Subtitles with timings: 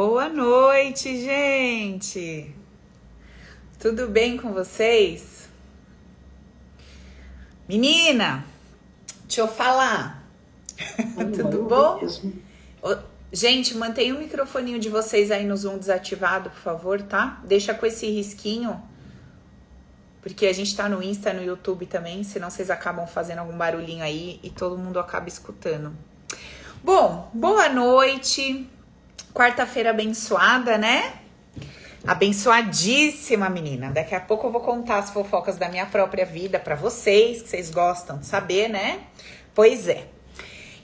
[0.00, 2.54] Boa noite, gente!
[3.80, 5.48] Tudo bem com vocês?
[7.68, 8.44] Menina,
[9.24, 10.24] deixa eu falar.
[11.34, 11.98] Tudo bom?
[13.32, 17.42] Gente, mantenha o microfoninho de vocês aí no Zoom desativado, por favor, tá?
[17.44, 18.80] Deixa com esse risquinho,
[20.22, 24.04] porque a gente tá no Insta, no YouTube também, senão vocês acabam fazendo algum barulhinho
[24.04, 25.92] aí e todo mundo acaba escutando.
[26.84, 28.77] Bom, boa noite.
[29.34, 31.14] Quarta-feira abençoada, né?
[32.06, 33.90] Abençoadíssima, menina.
[33.90, 37.48] Daqui a pouco eu vou contar as fofocas da minha própria vida para vocês, que
[37.48, 39.00] vocês gostam de saber, né?
[39.54, 40.06] Pois é.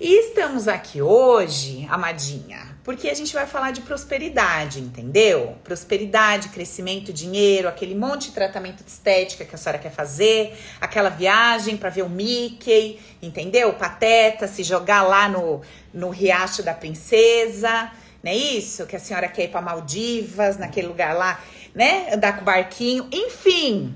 [0.00, 5.56] E estamos aqui hoje, amadinha, porque a gente vai falar de prosperidade, entendeu?
[5.62, 11.11] Prosperidade, crescimento, dinheiro, aquele monte de tratamento de estética que a senhora quer fazer, aquela
[11.11, 13.72] viagem para ver o Mickey, entendeu?
[13.75, 17.91] Pateta, se jogar lá no, no Riacho da Princesa,
[18.25, 18.86] não é isso?
[18.86, 21.39] Que a senhora quer ir para Maldivas, naquele lugar lá,
[21.75, 22.14] né?
[22.14, 23.94] Andar com o barquinho, enfim.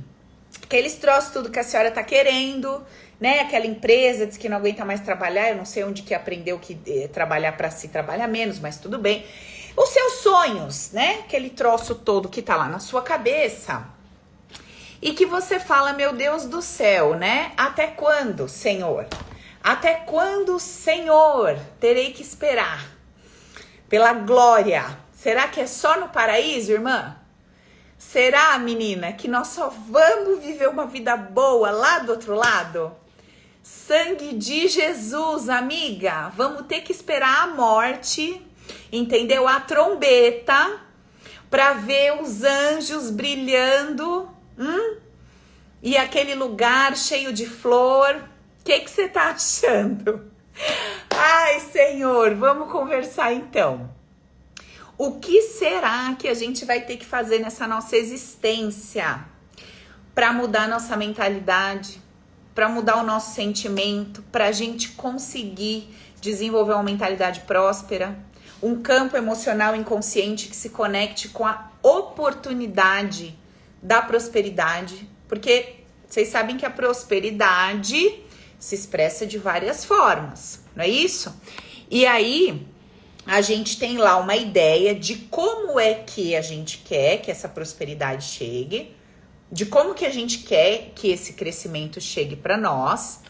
[0.62, 2.84] Aqueles troços tudo que a senhora tá querendo,
[3.18, 3.40] né?
[3.40, 6.78] Aquela empresa diz que não aguenta mais trabalhar, eu não sei onde que aprendeu que
[6.86, 9.24] eh, trabalhar para si trabalha menos, mas tudo bem.
[9.74, 11.20] Os seus sonhos, né?
[11.20, 13.88] Aquele troço todo que tá lá na sua cabeça.
[15.00, 17.52] E que você fala, meu Deus do céu, né?
[17.56, 19.06] Até quando, Senhor?
[19.64, 22.97] Até quando, Senhor, terei que esperar
[23.88, 24.84] pela glória?
[25.12, 27.16] Será que é só no paraíso, irmã?
[27.98, 32.94] Será, menina, que nós só vamos viver uma vida boa lá do outro lado?
[33.60, 36.28] Sangue de Jesus, amiga.
[36.36, 38.40] Vamos ter que esperar a morte,
[38.92, 39.48] entendeu?
[39.48, 40.80] A trombeta
[41.50, 44.96] para ver os anjos brilhando, hum?
[45.82, 48.14] E aquele lugar cheio de flor.
[48.60, 50.30] O que que você tá achando?
[51.10, 53.90] Ai, Senhor, vamos conversar então.
[54.96, 59.24] O que será que a gente vai ter que fazer nessa nossa existência
[60.14, 62.08] para mudar nossa mentalidade?
[62.58, 68.18] para mudar o nosso sentimento, para a gente conseguir desenvolver uma mentalidade próspera,
[68.60, 73.38] um campo emocional inconsciente que se conecte com a oportunidade
[73.80, 75.76] da prosperidade, porque
[76.08, 78.24] vocês sabem que a prosperidade
[78.58, 81.34] se expressa de várias formas, não é isso?
[81.90, 82.66] E aí
[83.26, 87.48] a gente tem lá uma ideia de como é que a gente quer que essa
[87.48, 88.96] prosperidade chegue,
[89.52, 93.20] de como que a gente quer que esse crescimento chegue para nós.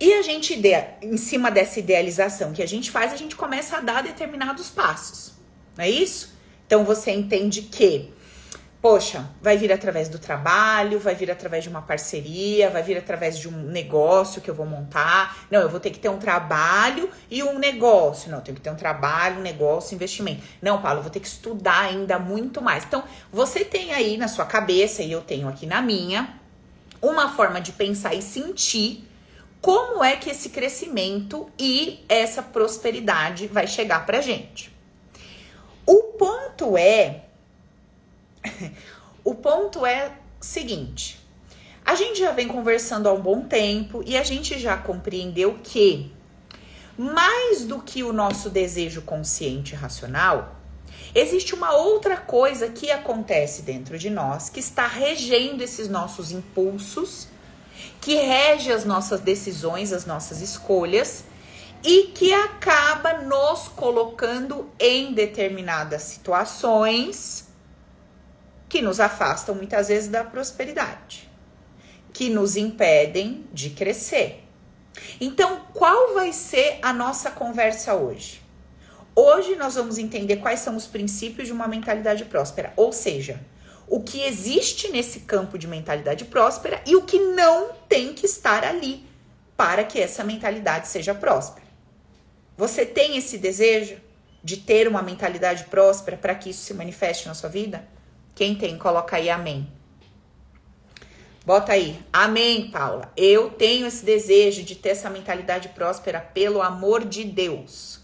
[0.00, 0.60] E a gente,
[1.02, 5.34] em cima dessa idealização que a gente faz, a gente começa a dar determinados passos.
[5.76, 6.34] Não é isso?
[6.66, 8.13] Então você entende que
[8.84, 13.38] Poxa, vai vir através do trabalho, vai vir através de uma parceria, vai vir através
[13.38, 15.46] de um negócio que eu vou montar.
[15.50, 18.30] Não, eu vou ter que ter um trabalho e um negócio.
[18.30, 20.42] Não, eu tenho que ter um trabalho, um negócio, investimento.
[20.60, 22.84] Não, Paulo, eu vou ter que estudar ainda muito mais.
[22.84, 23.02] Então,
[23.32, 26.38] você tem aí na sua cabeça, e eu tenho aqui na minha,
[27.00, 29.08] uma forma de pensar e sentir
[29.62, 34.70] como é que esse crescimento e essa prosperidade vai chegar pra gente.
[35.86, 37.22] O ponto é
[39.24, 41.20] o ponto é seguinte:
[41.84, 46.12] a gente já vem conversando há um bom tempo e a gente já compreendeu que
[46.96, 50.56] mais do que o nosso desejo consciente e racional,
[51.14, 57.28] existe uma outra coisa que acontece dentro de nós que está regendo esses nossos impulsos,
[58.00, 61.24] que rege as nossas decisões, as nossas escolhas
[61.82, 67.52] e que acaba nos colocando em determinadas situações
[68.74, 71.30] que nos afastam muitas vezes da prosperidade,
[72.12, 74.42] que nos impedem de crescer.
[75.20, 78.42] Então, qual vai ser a nossa conversa hoje?
[79.14, 83.40] Hoje nós vamos entender quais são os princípios de uma mentalidade próspera, ou seja,
[83.86, 88.64] o que existe nesse campo de mentalidade próspera e o que não tem que estar
[88.64, 89.06] ali
[89.56, 91.68] para que essa mentalidade seja próspera.
[92.56, 93.98] Você tem esse desejo
[94.42, 97.93] de ter uma mentalidade próspera para que isso se manifeste na sua vida?
[98.34, 99.68] Quem tem, coloca aí amém.
[101.46, 103.12] Bota aí, amém, Paula.
[103.14, 108.00] Eu tenho esse desejo de ter essa mentalidade próspera pelo amor de Deus.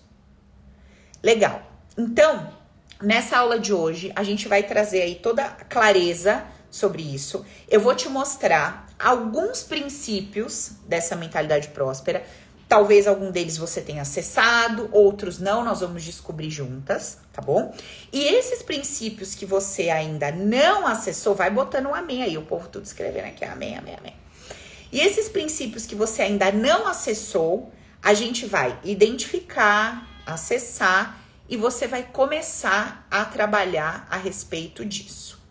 [1.23, 1.62] Legal.
[1.97, 2.53] Então,
[3.00, 7.44] nessa aula de hoje, a gente vai trazer aí toda a clareza sobre isso.
[7.67, 12.23] Eu vou te mostrar alguns princípios dessa mentalidade próspera.
[12.70, 17.75] Talvez algum deles você tenha acessado, outros não, nós vamos descobrir juntas, tá bom?
[18.12, 22.69] E esses princípios que você ainda não acessou, vai botando um amém aí, o povo
[22.69, 24.14] tudo escrevendo aqui, amém, amém, amém.
[24.93, 31.88] E esses princípios que você ainda não acessou, a gente vai identificar, acessar e você
[31.88, 35.43] vai começar a trabalhar a respeito disso.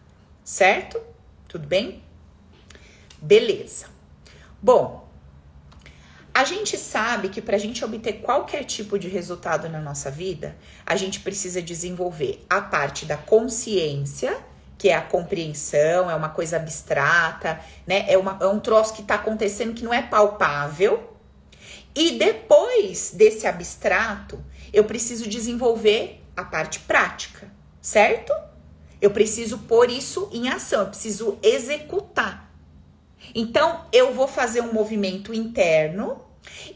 [0.42, 1.02] Certo?
[1.50, 2.02] Tudo bem?
[3.22, 3.88] Beleza.
[4.62, 5.09] Bom,
[6.40, 10.56] a gente sabe que para a gente obter qualquer tipo de resultado na nossa vida,
[10.86, 14.38] a gente precisa desenvolver a parte da consciência,
[14.78, 18.06] que é a compreensão, é uma coisa abstrata, né?
[18.08, 21.12] É, uma, é um troço que está acontecendo que não é palpável.
[21.94, 24.42] E depois desse abstrato,
[24.72, 27.52] eu preciso desenvolver a parte prática,
[27.82, 28.32] certo?
[29.02, 32.50] Eu preciso pôr isso em ação, eu preciso executar.
[33.36, 36.29] Então, eu vou fazer um movimento interno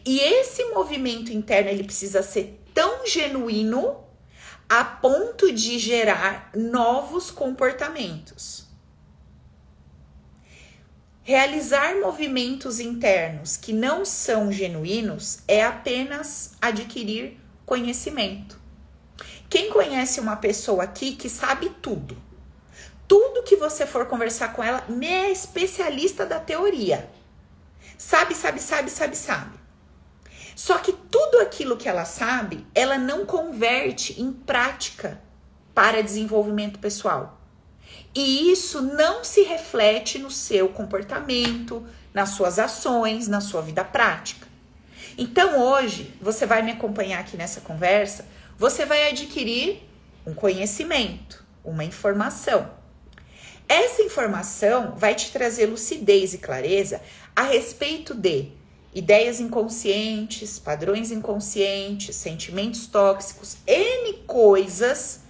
[0.05, 4.03] e esse movimento interno ele precisa ser tão genuíno
[4.69, 8.67] a ponto de gerar novos comportamentos.
[11.21, 18.59] Realizar movimentos internos que não são genuínos é apenas adquirir conhecimento.
[19.49, 22.17] Quem conhece uma pessoa aqui que sabe tudo?
[23.07, 27.09] Tudo que você for conversar com ela, é especialista da teoria.
[28.05, 29.57] Sabe, sabe, sabe, sabe, sabe.
[30.53, 35.21] Só que tudo aquilo que ela sabe, ela não converte em prática
[35.73, 37.39] para desenvolvimento pessoal.
[38.13, 44.45] E isso não se reflete no seu comportamento, nas suas ações, na sua vida prática.
[45.17, 48.27] Então hoje, você vai me acompanhar aqui nessa conversa,
[48.57, 49.81] você vai adquirir
[50.27, 52.69] um conhecimento, uma informação.
[53.67, 57.01] Essa informação vai te trazer lucidez e clareza
[57.35, 58.51] a respeito de
[58.93, 65.21] ideias inconscientes, padrões inconscientes, sentimentos tóxicos, N coisas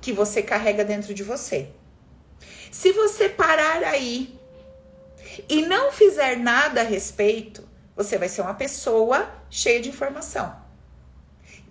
[0.00, 1.68] que você carrega dentro de você.
[2.70, 4.38] Se você parar aí
[5.48, 10.64] e não fizer nada a respeito, você vai ser uma pessoa cheia de informação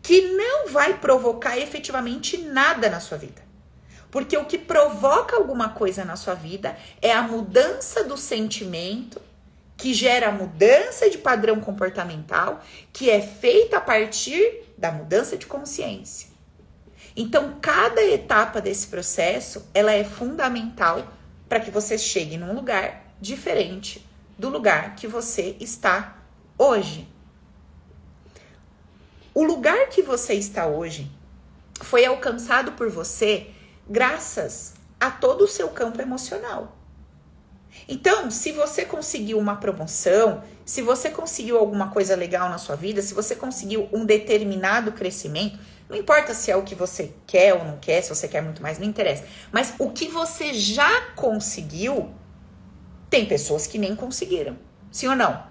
[0.04, 3.42] que não vai provocar efetivamente nada na sua vida.
[4.12, 9.22] Porque o que provoca alguma coisa na sua vida é a mudança do sentimento,
[9.84, 12.64] que gera mudança de padrão comportamental,
[12.94, 16.30] que é feita a partir da mudança de consciência.
[17.18, 21.06] Então, cada etapa desse processo, ela é fundamental
[21.50, 24.08] para que você chegue num lugar diferente
[24.40, 26.16] do lugar que você está
[26.58, 27.06] hoje.
[29.34, 31.12] O lugar que você está hoje
[31.82, 33.48] foi alcançado por você
[33.86, 36.83] graças a todo o seu campo emocional.
[37.88, 43.02] Então, se você conseguiu uma promoção, se você conseguiu alguma coisa legal na sua vida,
[43.02, 45.60] se você conseguiu um determinado crescimento,
[45.90, 48.62] não importa se é o que você quer ou não quer, se você quer muito
[48.62, 49.26] mais, não interessa.
[49.52, 52.14] Mas o que você já conseguiu,
[53.10, 54.58] tem pessoas que nem conseguiram.
[54.92, 55.44] Sim ou não?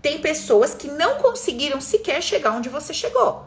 [0.00, 3.46] Tem pessoas que não conseguiram sequer chegar onde você chegou.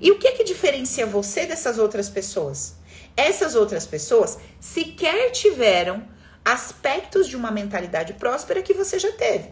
[0.00, 2.76] E o que que diferencia você dessas outras pessoas?
[3.16, 6.02] Essas outras pessoas sequer tiveram
[6.46, 9.50] aspectos de uma mentalidade próspera que você já teve.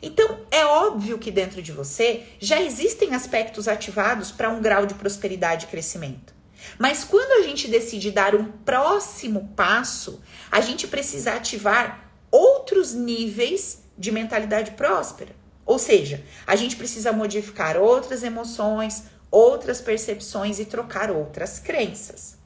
[0.00, 4.94] Então, é óbvio que dentro de você já existem aspectos ativados para um grau de
[4.94, 6.32] prosperidade e crescimento.
[6.78, 10.22] Mas quando a gente decide dar um próximo passo,
[10.52, 15.34] a gente precisa ativar outros níveis de mentalidade próspera.
[15.66, 22.38] Ou seja, a gente precisa modificar outras emoções, outras percepções e trocar outras crenças.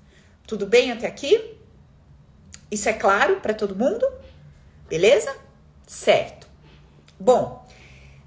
[0.46, 1.53] Tudo bem até aqui?
[2.74, 4.04] Isso é claro para todo mundo?
[4.88, 5.32] Beleza?
[5.86, 6.48] Certo.
[7.20, 7.64] Bom,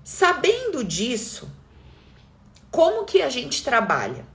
[0.06, 1.52] sabendo disso,
[2.72, 4.26] como que a gente trabalha?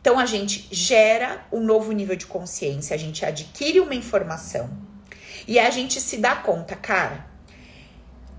[0.00, 4.70] Então a gente gera um novo nível de consciência, a gente adquire uma informação
[5.46, 7.26] e a gente se dá conta, cara,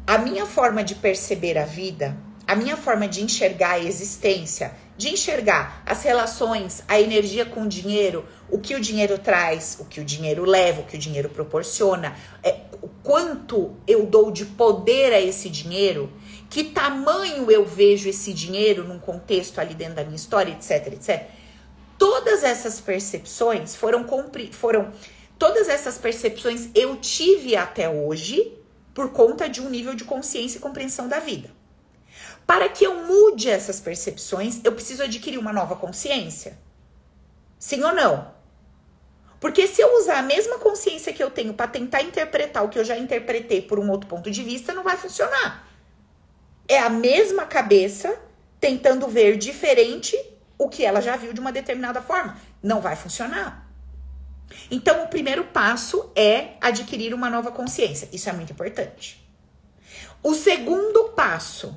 [0.08, 2.18] a minha forma de perceber a vida,
[2.52, 7.68] a minha forma de enxergar a existência, de enxergar as relações, a energia com o
[7.68, 11.30] dinheiro, o que o dinheiro traz, o que o dinheiro leva, o que o dinheiro
[11.30, 16.12] proporciona, é, o quanto eu dou de poder a esse dinheiro,
[16.50, 21.30] que tamanho eu vejo esse dinheiro num contexto ali dentro da minha história, etc, etc.
[21.98, 24.06] Todas essas percepções foram
[24.52, 24.92] foram
[25.40, 28.58] todas essas percepções eu tive até hoje
[28.94, 31.61] por conta de um nível de consciência e compreensão da vida.
[32.52, 36.60] Para que eu mude essas percepções, eu preciso adquirir uma nova consciência.
[37.58, 38.30] Sim ou não?
[39.40, 42.78] Porque se eu usar a mesma consciência que eu tenho para tentar interpretar o que
[42.78, 45.66] eu já interpretei por um outro ponto de vista, não vai funcionar.
[46.68, 48.20] É a mesma cabeça
[48.60, 50.18] tentando ver diferente
[50.58, 52.38] o que ela já viu de uma determinada forma.
[52.62, 53.66] Não vai funcionar.
[54.70, 58.10] Então, o primeiro passo é adquirir uma nova consciência.
[58.12, 59.26] Isso é muito importante.
[60.22, 61.74] O segundo passo,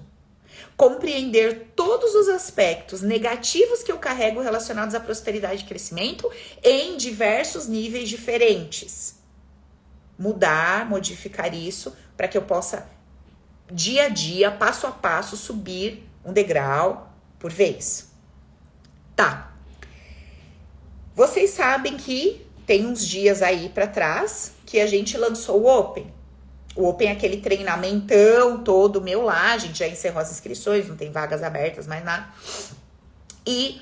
[0.76, 6.30] compreender todos os aspectos negativos que eu carrego relacionados à prosperidade e crescimento
[6.62, 9.16] em diversos níveis diferentes.
[10.18, 12.88] Mudar, modificar isso para que eu possa
[13.70, 18.10] dia a dia, passo a passo, subir um degrau por vez.
[19.16, 19.52] Tá.
[21.14, 26.13] Vocês sabem que tem uns dias aí para trás que a gente lançou o Open.
[26.76, 30.96] O Open é aquele treinamentão todo meu lá, a gente já encerrou as inscrições, não
[30.96, 32.28] tem vagas abertas mais nada.
[33.46, 33.80] E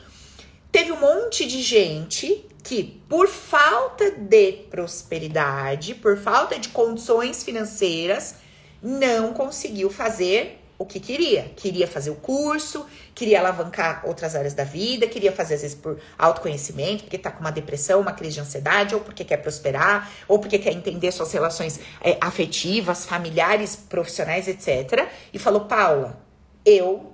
[0.71, 8.37] teve um monte de gente que, por falta de prosperidade, por falta de condições financeiras,
[8.83, 11.51] não conseguiu fazer o que queria.
[11.57, 15.99] Queria fazer o curso, queria alavancar outras áreas da vida, queria fazer às vezes por
[16.19, 20.39] autoconhecimento, porque tá com uma depressão, uma crise de ansiedade, ou porque quer prosperar, ou
[20.39, 25.09] porque quer entender suas relações é, afetivas, familiares, profissionais, etc.
[25.33, 26.21] E falou: Paula,
[26.65, 27.13] eu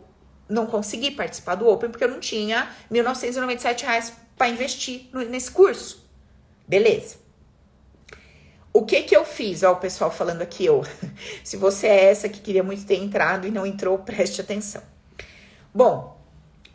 [0.48, 6.08] não consegui participar do Open porque eu não tinha 1.997 reais para investir nesse curso.
[6.66, 7.16] Beleza.
[8.72, 9.62] O que que eu fiz?
[9.62, 10.84] Ó, o pessoal falando aqui, eu.
[11.42, 14.82] Se você é essa que queria muito ter entrado e não entrou, preste atenção.
[15.74, 16.18] Bom,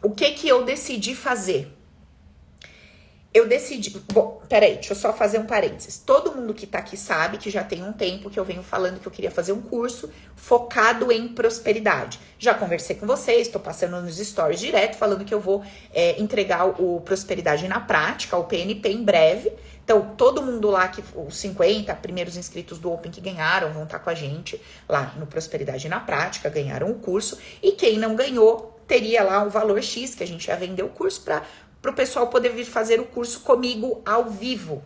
[0.01, 1.71] o que que eu decidi fazer?
[3.33, 3.89] Eu decidi.
[4.13, 5.97] Bom, peraí, deixa eu só fazer um parênteses.
[5.97, 8.99] Todo mundo que tá aqui sabe que já tem um tempo que eu venho falando
[8.99, 12.19] que eu queria fazer um curso focado em prosperidade.
[12.37, 16.79] Já conversei com vocês, tô passando nos stories direto falando que eu vou é, entregar
[16.79, 19.51] o Prosperidade na Prática, o PNP, em breve.
[19.83, 23.97] Então, todo mundo lá, que os 50 primeiros inscritos do Open que ganharam, vão estar
[23.97, 27.39] com a gente lá no Prosperidade na Prática, ganharam o curso.
[27.63, 30.89] E quem não ganhou, teria lá o valor X, que a gente ia vender o
[30.89, 31.43] curso, para
[31.85, 34.83] o pessoal poder vir fazer o curso comigo ao vivo,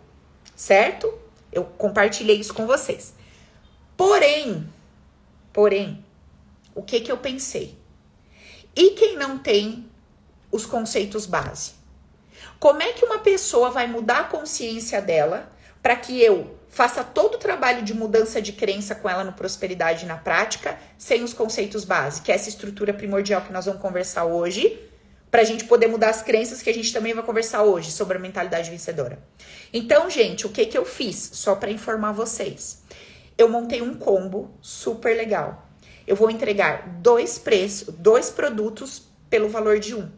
[0.55, 1.13] certo?
[1.51, 3.13] Eu compartilhei isso com vocês.
[3.95, 4.67] Porém,
[5.51, 6.03] porém,
[6.75, 7.77] o que que eu pensei?
[8.75, 9.89] E quem não tem
[10.51, 11.73] os conceitos base?
[12.59, 15.51] Como é que uma pessoa vai mudar a consciência dela
[15.81, 20.05] para que eu faça todo o trabalho de mudança de crença com ela no prosperidade
[20.05, 24.25] na prática, sem os conceitos básicos, que é essa estrutura primordial que nós vamos conversar
[24.25, 24.79] hoje,
[25.29, 28.17] para a gente poder mudar as crenças que a gente também vai conversar hoje sobre
[28.17, 29.19] a mentalidade vencedora.
[29.73, 31.31] Então, gente, o que que eu fiz?
[31.33, 32.81] Só para informar vocês.
[33.37, 35.67] Eu montei um combo super legal.
[36.07, 40.09] Eu vou entregar dois preços, dois produtos pelo valor de um.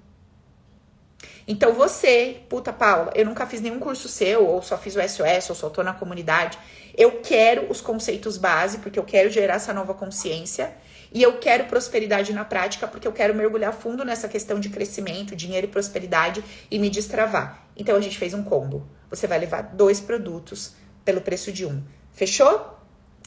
[1.52, 5.50] Então você, puta Paula, eu nunca fiz nenhum curso seu, ou só fiz o SOS,
[5.50, 6.60] ou só tô na comunidade.
[6.96, 10.72] Eu quero os conceitos base, porque eu quero gerar essa nova consciência.
[11.12, 15.36] E eu quero prosperidade na prática, porque eu quero mergulhar fundo nessa questão de crescimento,
[15.36, 17.68] dinheiro e prosperidade e me destravar.
[17.76, 18.88] Então a gente fez um combo.
[19.10, 21.82] Você vai levar dois produtos pelo preço de um.
[22.14, 22.78] Fechou?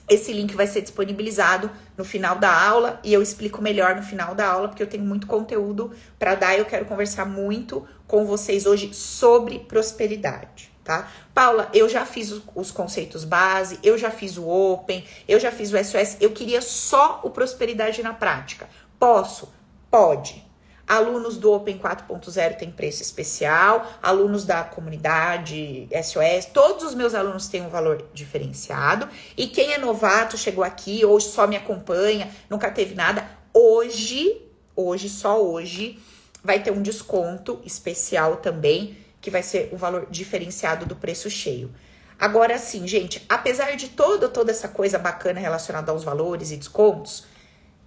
[0.09, 4.35] Esse link vai ser disponibilizado no final da aula e eu explico melhor no final
[4.35, 8.27] da aula, porque eu tenho muito conteúdo para dar e eu quero conversar muito com
[8.27, 11.11] vocês hoje sobre prosperidade, tá?
[11.33, 15.73] Paula, eu já fiz os conceitos base, eu já fiz o Open, eu já fiz
[15.73, 18.69] o SOS, eu queria só o prosperidade na prática.
[18.99, 19.51] Posso?
[19.91, 20.47] Pode.
[20.87, 27.49] Alunos do Open 4.0 tem preço especial, alunos da comunidade SOS, todos os meus alunos
[27.49, 29.09] têm um valor diferenciado.
[29.39, 34.39] E quem é novato, chegou aqui, hoje só me acompanha, nunca teve nada, hoje,
[34.77, 35.99] hoje, só hoje,
[36.43, 41.73] vai ter um desconto especial também, que vai ser o valor diferenciado do preço cheio.
[42.19, 47.25] Agora sim, gente, apesar de toda, toda essa coisa bacana relacionada aos valores e descontos,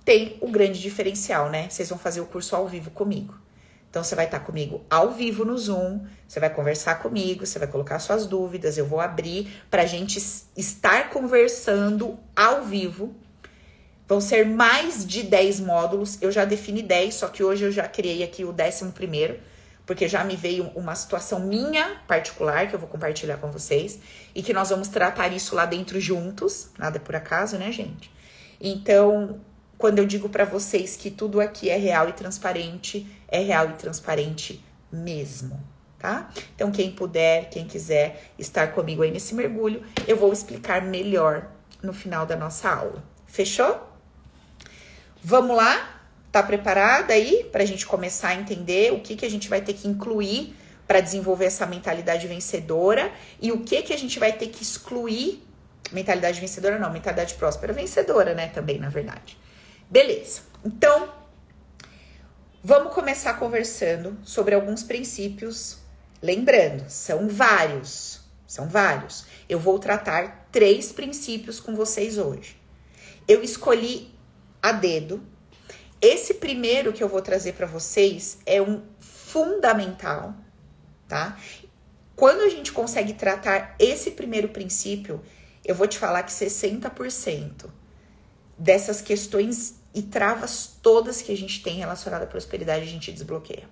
[0.04, 1.68] tem o grande diferencial, né?
[1.70, 3.36] Vocês vão fazer o curso ao vivo comigo.
[3.90, 7.68] Então você vai estar comigo ao vivo no Zoom, você vai conversar comigo, você vai
[7.68, 10.20] colocar suas dúvidas, eu vou abrir para a gente
[10.58, 13.16] estar conversando ao vivo.
[14.08, 17.88] Vão ser mais de 10 módulos, eu já defini 10, só que hoje eu já
[17.88, 19.40] criei aqui o 11 primeiro,
[19.84, 24.00] porque já me veio uma situação minha particular que eu vou compartilhar com vocês
[24.34, 28.12] e que nós vamos tratar isso lá dentro juntos, nada por acaso, né, gente?
[28.62, 29.40] Então,
[29.78, 33.74] quando eu digo para vocês que tudo aqui é real e transparente, é real e
[33.74, 35.60] transparente mesmo,
[35.98, 36.30] tá?
[36.56, 41.48] Então, quem puder, quem quiser estar comigo aí nesse mergulho, eu vou explicar melhor
[41.82, 43.04] no final da nossa aula.
[43.26, 43.95] Fechou?
[45.28, 46.04] Vamos lá?
[46.32, 49.60] Tá preparada aí para a gente começar a entender o que, que a gente vai
[49.60, 50.56] ter que incluir
[50.86, 55.44] para desenvolver essa mentalidade vencedora e o que, que a gente vai ter que excluir?
[55.92, 58.50] Mentalidade vencedora não, mentalidade próspera vencedora, né?
[58.50, 59.36] Também, na verdade.
[59.90, 60.42] Beleza.
[60.64, 61.12] Então,
[62.64, 65.80] vamos começar conversando sobre alguns princípios.
[66.22, 68.22] Lembrando, são vários.
[68.46, 69.26] São vários.
[69.50, 72.62] Eu vou tratar três princípios com vocês hoje.
[73.28, 74.14] Eu escolhi
[74.66, 75.22] a dedo
[76.02, 80.34] Esse primeiro que eu vou trazer para vocês é um fundamental,
[81.08, 81.38] tá?
[82.16, 85.22] Quando a gente consegue tratar esse primeiro princípio,
[85.64, 87.70] eu vou te falar que 60%
[88.58, 93.70] dessas questões e travas todas que a gente tem relacionada à prosperidade a gente desbloqueia.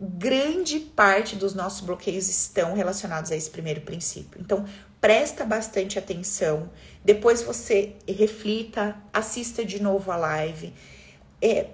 [0.00, 4.40] Grande parte dos nossos bloqueios estão relacionados a esse primeiro princípio.
[4.40, 4.64] Então,
[5.00, 6.70] presta bastante atenção.
[7.04, 10.74] Depois você reflita, assista de novo a live.
[11.40, 11.68] É,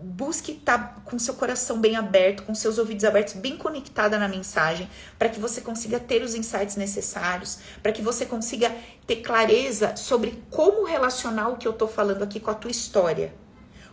[0.00, 4.28] busque estar tá com seu coração bem aberto, com seus ouvidos abertos, bem conectada na
[4.28, 8.74] mensagem, para que você consiga ter os insights necessários, para que você consiga
[9.06, 13.32] ter clareza sobre como relacionar o que eu tô falando aqui com a tua história.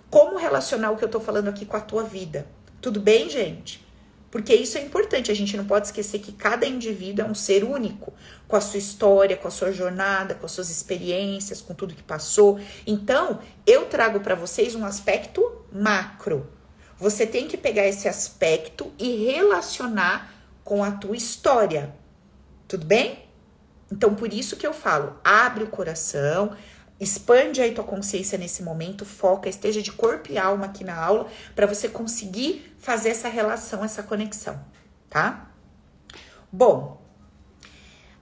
[0.10, 2.48] Como relacionar o que eu tô falando aqui com a tua vida.
[2.82, 3.83] Tudo bem, gente?
[4.34, 7.64] Porque isso é importante, a gente não pode esquecer que cada indivíduo é um ser
[7.64, 8.12] único,
[8.48, 12.02] com a sua história, com a sua jornada, com as suas experiências, com tudo que
[12.02, 12.60] passou.
[12.88, 16.50] Então, eu trago para vocês um aspecto macro.
[16.98, 21.94] Você tem que pegar esse aspecto e relacionar com a tua história.
[22.68, 23.26] Tudo bem?
[23.92, 26.58] Então, por isso que eu falo, abre o coração,
[27.00, 31.28] Expande aí tua consciência nesse momento, foca, esteja de corpo e alma aqui na aula
[31.54, 34.62] para você conseguir fazer essa relação, essa conexão,
[35.10, 35.50] tá?
[36.52, 37.02] Bom,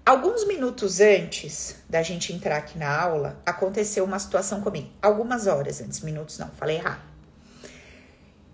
[0.05, 4.91] alguns minutos antes da gente entrar aqui na aula, aconteceu uma situação comigo.
[5.01, 7.01] Algumas horas antes, minutos não, falei errado.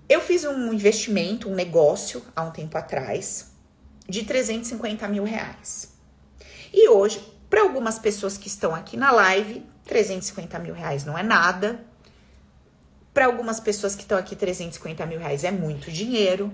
[0.08, 3.52] Eu fiz um investimento, um negócio há um tempo atrás
[4.08, 5.91] de 350 mil reais.
[6.74, 11.24] E hoje, para algumas pessoas que estão aqui na live, 350 mil reais não é
[11.24, 11.84] nada.
[13.17, 16.53] Para algumas pessoas que estão aqui, 350 mil reais é muito dinheiro.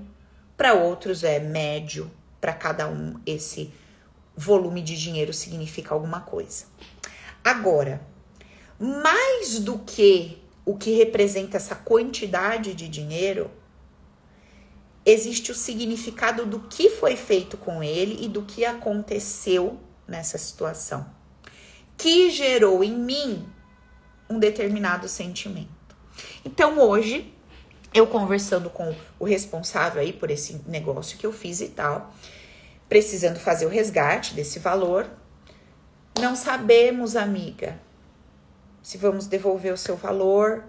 [0.56, 2.10] Para outros é médio.
[2.40, 3.74] Para cada um, esse
[4.34, 6.64] volume de dinheiro significa alguma coisa.
[7.44, 8.00] Agora,
[8.80, 13.52] mais do que o que representa essa quantidade de dinheiro,
[15.06, 21.06] existe o significado do que foi feito com ele e do que aconteceu nessa situação
[21.98, 23.46] que gerou em mim
[24.30, 25.73] um determinado sentimento.
[26.46, 27.34] Então hoje,
[27.94, 32.14] eu conversando com o responsável aí por esse negócio que eu fiz e tal,
[32.90, 35.10] precisando fazer o resgate desse valor,
[36.20, 37.80] não sabemos, amiga,
[38.82, 40.64] se vamos devolver o seu valor,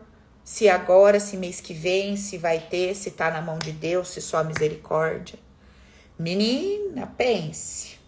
[0.44, 4.10] se agora, se mês que vem, se vai ter, se tá na mão de Deus,
[4.10, 5.38] se só a misericórdia.
[6.18, 7.98] Menina, pense.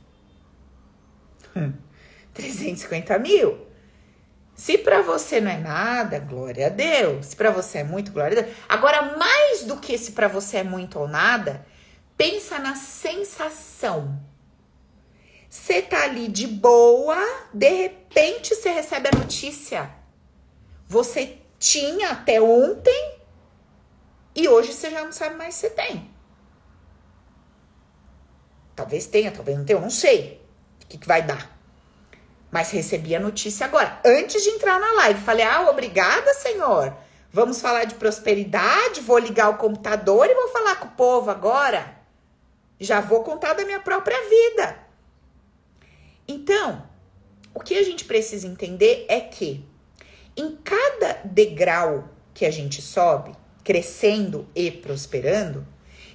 [1.57, 1.73] Hum.
[2.35, 3.66] 350 mil.
[4.57, 7.27] Se para você não é nada, glória a Deus.
[7.27, 8.57] Se para você é muito, glória a Deus.
[8.67, 11.65] Agora, mais do que se para você é muito ou nada,
[12.17, 14.19] pensa na sensação.
[15.49, 17.17] Você tá ali de boa,
[17.53, 19.91] de repente você recebe a notícia.
[20.89, 23.19] Você tinha até ontem
[24.35, 26.11] e hoje você já não sabe mais se tem.
[28.75, 30.43] Talvez tenha, talvez não tenha, eu não sei
[30.83, 31.56] o que, que vai dar.
[32.57, 35.21] Mas recebi a notícia agora, antes de entrar na live.
[35.21, 36.97] Falei: ah, obrigada, senhor.
[37.31, 39.03] Vamos falar de prosperidade.
[39.03, 41.95] Vou ligar o computador e vou falar com o povo agora.
[42.81, 44.79] Já vou contar da minha própria vida.
[46.27, 46.83] Então,
[47.53, 49.63] o que a gente precisa entender é que
[50.35, 55.67] em cada degrau que a gente sobe, crescendo e prosperando,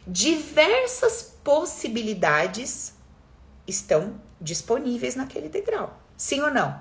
[0.07, 2.95] diversas possibilidades
[3.67, 6.00] estão disponíveis naquele degrau.
[6.21, 6.79] Sim ou não?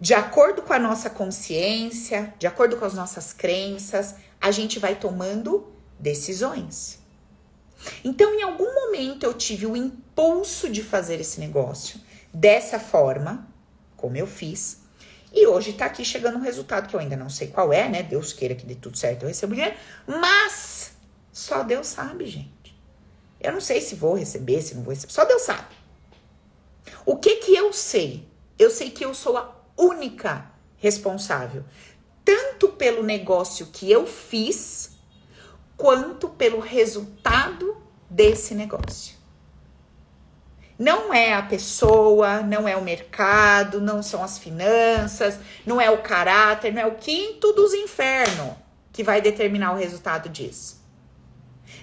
[0.00, 4.96] De acordo com a nossa consciência, de acordo com as nossas crenças, a gente vai
[4.96, 6.98] tomando decisões.
[8.02, 12.00] Então, em algum momento, eu tive o impulso de fazer esse negócio
[12.34, 13.46] dessa forma,
[13.96, 14.80] como eu fiz,
[15.32, 18.02] e hoje tá aqui chegando um resultado que eu ainda não sei qual é, né?
[18.02, 20.96] Deus queira que dê tudo certo, eu recebo dinheiro, mas
[21.30, 22.76] só Deus sabe, gente.
[23.40, 25.77] Eu não sei se vou receber, se não vou receber, só Deus sabe.
[27.08, 28.28] O que que eu sei?
[28.58, 30.44] Eu sei que eu sou a única
[30.76, 31.64] responsável,
[32.22, 34.90] tanto pelo negócio que eu fiz,
[35.74, 37.78] quanto pelo resultado
[38.10, 39.16] desse negócio.
[40.78, 46.02] Não é a pessoa, não é o mercado, não são as finanças, não é o
[46.02, 48.54] caráter, não é o quinto dos infernos
[48.92, 50.84] que vai determinar o resultado disso.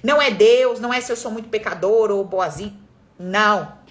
[0.03, 2.79] Não é Deus, não é se eu sou muito pecador ou boazinho.
[3.17, 3.84] Não.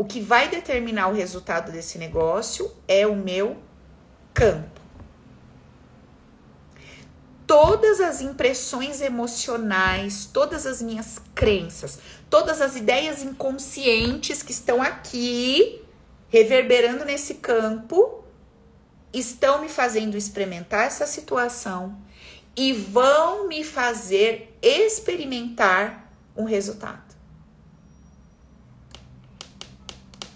[0.00, 3.58] O que vai determinar o resultado desse negócio é o meu
[4.32, 4.80] campo.
[7.46, 11.98] Todas as impressões emocionais, todas as minhas crenças,
[12.30, 15.84] todas as ideias inconscientes que estão aqui
[16.30, 18.24] reverberando nesse campo
[19.12, 21.94] estão me fazendo experimentar essa situação
[22.56, 27.09] e vão me fazer experimentar um resultado.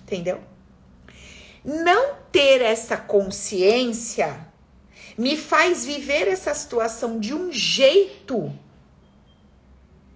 [0.05, 0.41] Entendeu?
[1.65, 4.47] Não ter essa consciência
[5.17, 8.53] me faz viver essa situação de um jeito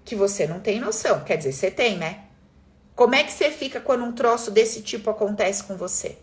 [0.05, 1.25] que você não tem noção.
[1.25, 2.25] Quer dizer, você tem, né?
[2.95, 6.19] Como é que você fica quando um troço desse tipo acontece com você?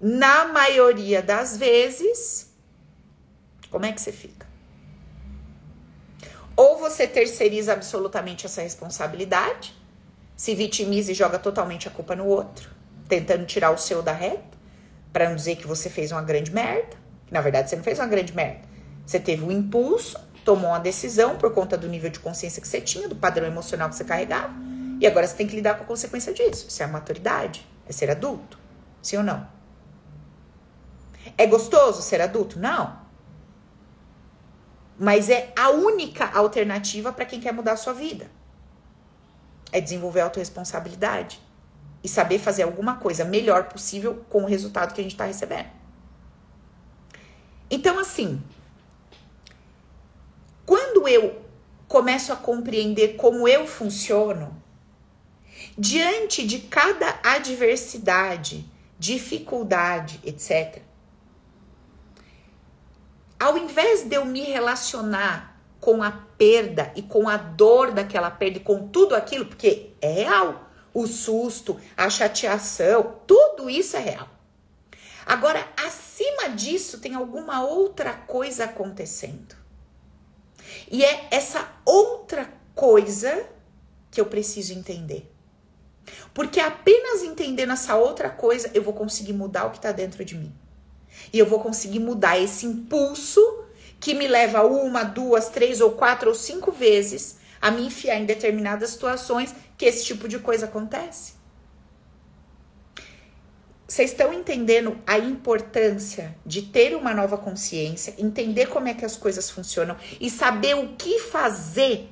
[0.00, 2.54] Na maioria das vezes,
[3.70, 4.46] como é que você fica?
[6.56, 9.74] Ou você terceiriza absolutamente essa responsabilidade,
[10.36, 12.70] se vitimiza e joga totalmente a culpa no outro,
[13.08, 14.54] tentando tirar o seu da reta,
[15.12, 16.96] para não dizer que você fez uma grande merda.
[17.30, 18.62] Na verdade, você não fez uma grande merda.
[19.06, 22.80] Você teve um impulso, tomou uma decisão por conta do nível de consciência que você
[22.80, 24.52] tinha, do padrão emocional que você carregava,
[25.00, 26.66] e agora você tem que lidar com a consequência disso.
[26.68, 28.58] Isso é a maturidade, é ser adulto.
[29.02, 29.46] Sim ou não?
[31.36, 32.58] É gostoso ser adulto?
[32.58, 32.98] Não.
[34.98, 38.30] Mas é a única alternativa para quem quer mudar a sua vida.
[39.74, 41.40] É desenvolver a autorresponsabilidade
[42.04, 45.68] e saber fazer alguma coisa melhor possível com o resultado que a gente está recebendo.
[47.68, 48.40] Então, assim,
[50.64, 51.42] quando eu
[51.88, 54.62] começo a compreender como eu funciono,
[55.76, 58.64] diante de cada adversidade,
[58.98, 60.82] dificuldade, etc.,
[63.40, 68.58] ao invés de eu me relacionar com a perda e com a dor daquela perda
[68.58, 74.28] e com tudo aquilo, porque é real, o susto, a chateação, tudo isso é real.
[75.26, 79.56] Agora, acima disso, tem alguma outra coisa acontecendo.
[80.90, 83.46] E é essa outra coisa
[84.10, 85.30] que eu preciso entender.
[86.34, 90.36] Porque apenas entendendo essa outra coisa, eu vou conseguir mudar o que está dentro de
[90.36, 90.54] mim.
[91.32, 93.63] E eu vou conseguir mudar esse impulso
[94.04, 98.26] que me leva uma, duas, três ou quatro ou cinco vezes a me enfiar em
[98.26, 101.32] determinadas situações que esse tipo de coisa acontece.
[103.88, 109.16] Vocês estão entendendo a importância de ter uma nova consciência, entender como é que as
[109.16, 112.10] coisas funcionam e saber o que fazer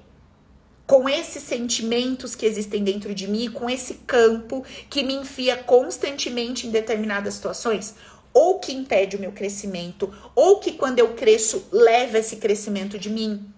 [0.87, 6.67] com esses sentimentos que existem dentro de mim, com esse campo que me enfia constantemente
[6.67, 7.95] em determinadas situações?
[8.33, 13.11] Ou que impede o meu crescimento, ou que quando eu cresço leva esse crescimento de
[13.11, 13.53] mim.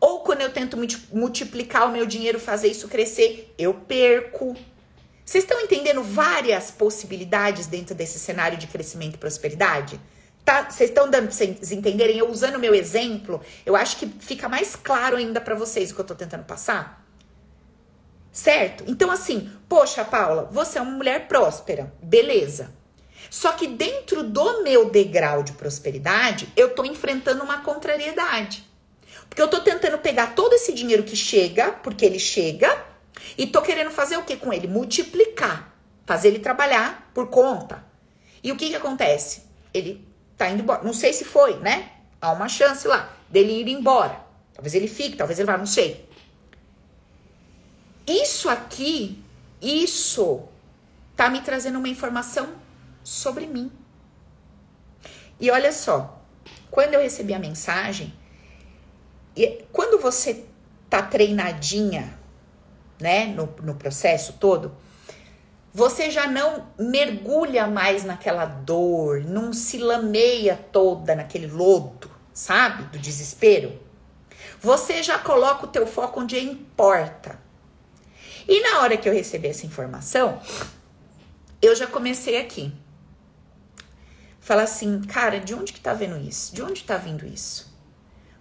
[0.00, 0.76] Ou quando eu tento
[1.12, 4.56] multiplicar o meu dinheiro, fazer isso crescer, eu perco.
[5.24, 10.00] Vocês estão entendendo várias possibilidades dentro desse cenário de crescimento e prosperidade?
[10.44, 10.70] Tá?
[10.70, 12.18] Vocês estão dando para vocês entenderem?
[12.18, 15.94] Eu usando o meu exemplo, eu acho que fica mais claro ainda para vocês o
[15.94, 17.04] que eu estou tentando passar.
[18.30, 18.84] Certo?
[18.86, 21.92] Então, assim, poxa, Paula, você é uma mulher próspera.
[22.02, 22.75] Beleza.
[23.36, 28.64] Só que dentro do meu degrau de prosperidade, eu tô enfrentando uma contrariedade.
[29.28, 32.82] Porque eu tô tentando pegar todo esse dinheiro que chega, porque ele chega,
[33.36, 34.66] e tô querendo fazer o que com ele?
[34.66, 35.70] Multiplicar.
[36.06, 37.84] Fazer ele trabalhar por conta.
[38.42, 39.42] E o que que acontece?
[39.74, 40.02] Ele
[40.34, 40.82] tá indo embora.
[40.82, 41.90] Não sei se foi, né?
[42.18, 44.18] Há uma chance lá dele ir embora.
[44.54, 46.08] Talvez ele fique, talvez ele vá, não sei.
[48.06, 49.22] Isso aqui,
[49.60, 50.42] isso
[51.14, 52.64] tá me trazendo uma informação
[53.06, 53.70] sobre mim.
[55.38, 56.20] E olha só,
[56.72, 58.12] quando eu recebi a mensagem,
[59.70, 60.44] quando você
[60.90, 62.18] tá treinadinha,
[63.00, 64.74] né, no, no processo todo,
[65.72, 72.98] você já não mergulha mais naquela dor, não se lameia toda naquele lodo, sabe, do
[72.98, 73.80] desespero.
[74.60, 77.38] Você já coloca o teu foco onde importa.
[78.48, 80.40] E na hora que eu recebi essa informação,
[81.62, 82.72] eu já comecei aqui
[84.46, 86.54] fala assim, cara, de onde que tá vendo isso?
[86.54, 87.76] De onde tá vindo isso?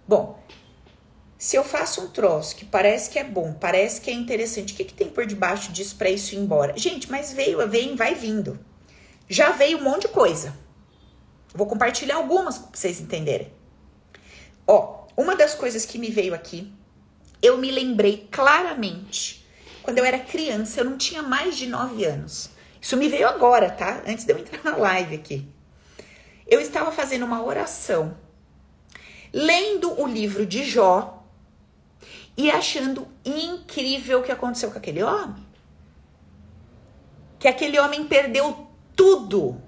[0.08, 0.40] Bom,
[1.36, 4.78] se eu faço um troço que parece que é bom, parece que é interessante, o
[4.78, 6.78] que, que tem por debaixo disso para isso ir embora?
[6.78, 8.60] Gente, mas veio, vem, vai vindo.
[9.28, 10.56] Já veio um monte de coisa.
[11.56, 13.52] Vou compartilhar algumas para vocês entenderem.
[14.68, 16.72] Ó, uma das coisas que me veio aqui,
[17.42, 19.44] eu me lembrei claramente.
[19.82, 22.52] Quando eu era criança, eu não tinha mais de 9 anos.
[22.80, 24.04] Isso me veio agora, tá?
[24.06, 25.55] Antes de eu entrar na live aqui
[26.48, 28.18] eu estava fazendo uma oração,
[29.34, 31.24] lendo o livro de Jó
[32.38, 35.46] e achando incrível o que aconteceu com aquele homem.
[37.40, 39.62] Que aquele homem perdeu tudo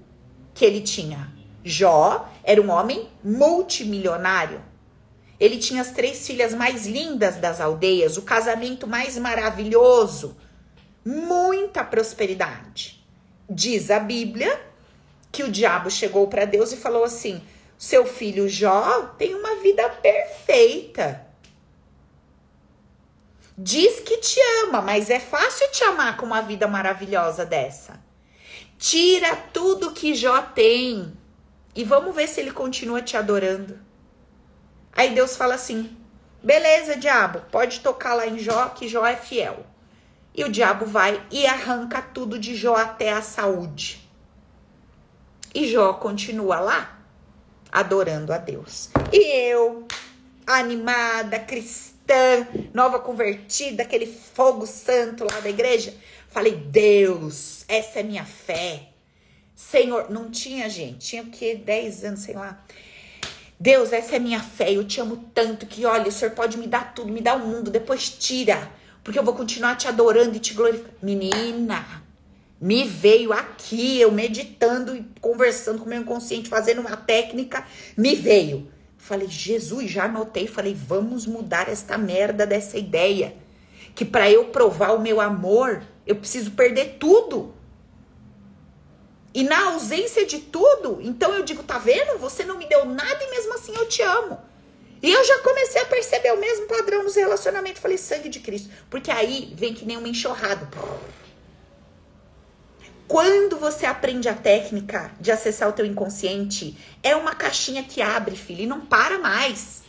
[0.54, 1.32] que ele tinha.
[1.64, 4.62] Jó era um homem multimilionário.
[5.38, 10.36] Ele tinha as três filhas mais lindas das aldeias, o casamento mais maravilhoso,
[11.04, 13.04] muita prosperidade.
[13.48, 14.67] Diz a Bíblia
[15.38, 17.40] que o diabo chegou para Deus e falou assim:
[17.76, 21.24] seu filho Jó tem uma vida perfeita.
[23.56, 28.02] Diz que te ama, mas é fácil te amar com uma vida maravilhosa dessa.
[28.76, 31.16] Tira tudo que Jó tem
[31.72, 33.78] e vamos ver se ele continua te adorando.
[34.92, 35.96] Aí Deus fala assim:
[36.42, 39.64] beleza, diabo, pode tocar lá em Jó, que Jó é fiel.
[40.34, 44.07] E o diabo vai e arranca tudo de Jó até a saúde.
[45.54, 47.00] E Jó continua lá,
[47.72, 48.90] adorando a Deus.
[49.12, 49.86] E eu,
[50.46, 55.94] animada, cristã, nova convertida, aquele fogo santo lá da igreja,
[56.28, 58.88] falei: Deus, essa é minha fé.
[59.54, 61.54] Senhor, não tinha gente, tinha o quê?
[61.54, 62.64] 10 anos, sei lá.
[63.58, 66.68] Deus, essa é minha fé, eu te amo tanto que, olha, o Senhor pode me
[66.68, 68.70] dar tudo, me dá o mundo, depois tira,
[69.02, 70.94] porque eu vou continuar te adorando e te glorificando.
[71.02, 72.04] Menina,
[72.60, 77.64] me veio aqui, eu meditando e conversando com o meu inconsciente, fazendo uma técnica,
[77.96, 78.70] me veio.
[78.96, 83.34] Falei, Jesus, já anotei, falei, vamos mudar esta merda dessa ideia.
[83.94, 87.54] Que para eu provar o meu amor, eu preciso perder tudo.
[89.32, 92.18] E na ausência de tudo, então eu digo, tá vendo?
[92.18, 94.38] Você não me deu nada e mesmo assim eu te amo.
[95.00, 97.80] E eu já comecei a perceber o mesmo padrão nos relacionamentos.
[97.80, 98.68] Falei, sangue de Cristo.
[98.90, 100.68] Porque aí vem que nem uma enxurrada.
[103.08, 108.36] Quando você aprende a técnica de acessar o teu inconsciente, é uma caixinha que abre,
[108.36, 109.82] filho, e não para mais.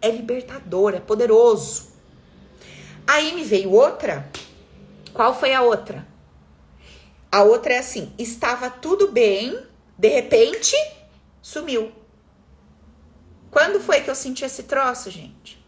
[0.00, 1.92] É libertador, é poderoso.
[3.06, 4.28] Aí me veio outra.
[5.14, 6.04] Qual foi a outra?
[7.30, 9.64] A outra é assim: estava tudo bem,
[9.96, 10.74] de repente
[11.40, 11.92] sumiu.
[13.52, 15.64] Quando foi que eu senti esse troço, gente?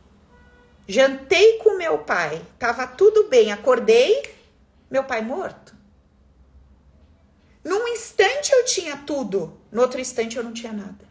[0.89, 4.35] Jantei com meu pai, tava tudo bem, acordei,
[4.91, 5.64] meu pai morto.
[7.65, 11.05] Num instante eu tinha tudo, no outro instante eu não tinha nada.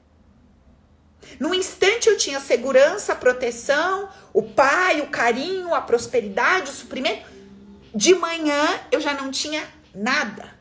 [1.40, 7.28] Num instante eu tinha segurança, proteção, o pai, o carinho, a prosperidade, o suprimento.
[7.96, 10.54] De manhã eu já não tinha nada.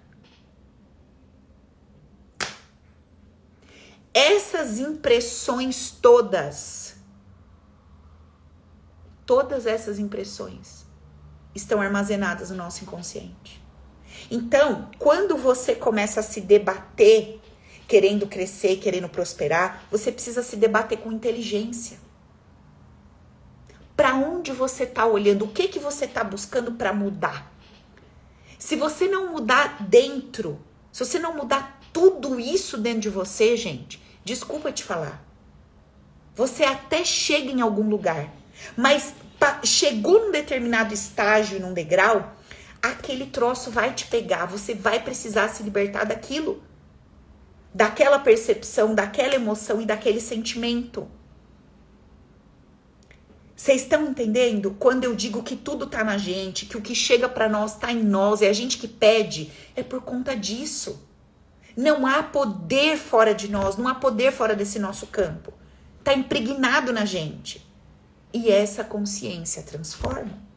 [4.15, 6.97] Essas impressões todas,
[9.25, 10.87] todas essas impressões
[11.55, 13.62] estão armazenadas no nosso inconsciente.
[14.35, 17.39] Então, quando você começa a se debater,
[17.87, 21.99] querendo crescer, querendo prosperar, você precisa se debater com inteligência.
[23.95, 25.45] Para onde você está olhando?
[25.45, 27.53] O que que você está buscando para mudar?
[28.59, 30.59] Se você não mudar dentro,
[30.91, 35.23] se você não mudar tudo isso dentro de você, gente, desculpa te falar.
[36.35, 38.33] Você até chega em algum lugar,
[38.75, 39.15] mas
[39.63, 42.35] chegou num determinado estágio, num degrau,
[42.83, 46.63] aquele troço vai te pegar, você vai precisar se libertar daquilo.
[47.73, 51.09] Daquela percepção, daquela emoção e daquele sentimento.
[53.55, 54.77] Vocês estão entendendo?
[54.79, 57.93] Quando eu digo que tudo tá na gente, que o que chega para nós tá
[57.93, 61.09] em nós, é a gente que pede, é por conta disso.
[61.77, 65.53] Não há poder fora de nós, não há poder fora desse nosso campo.
[66.03, 67.65] Tá impregnado na gente.
[68.35, 70.52] E essa consciência transforma.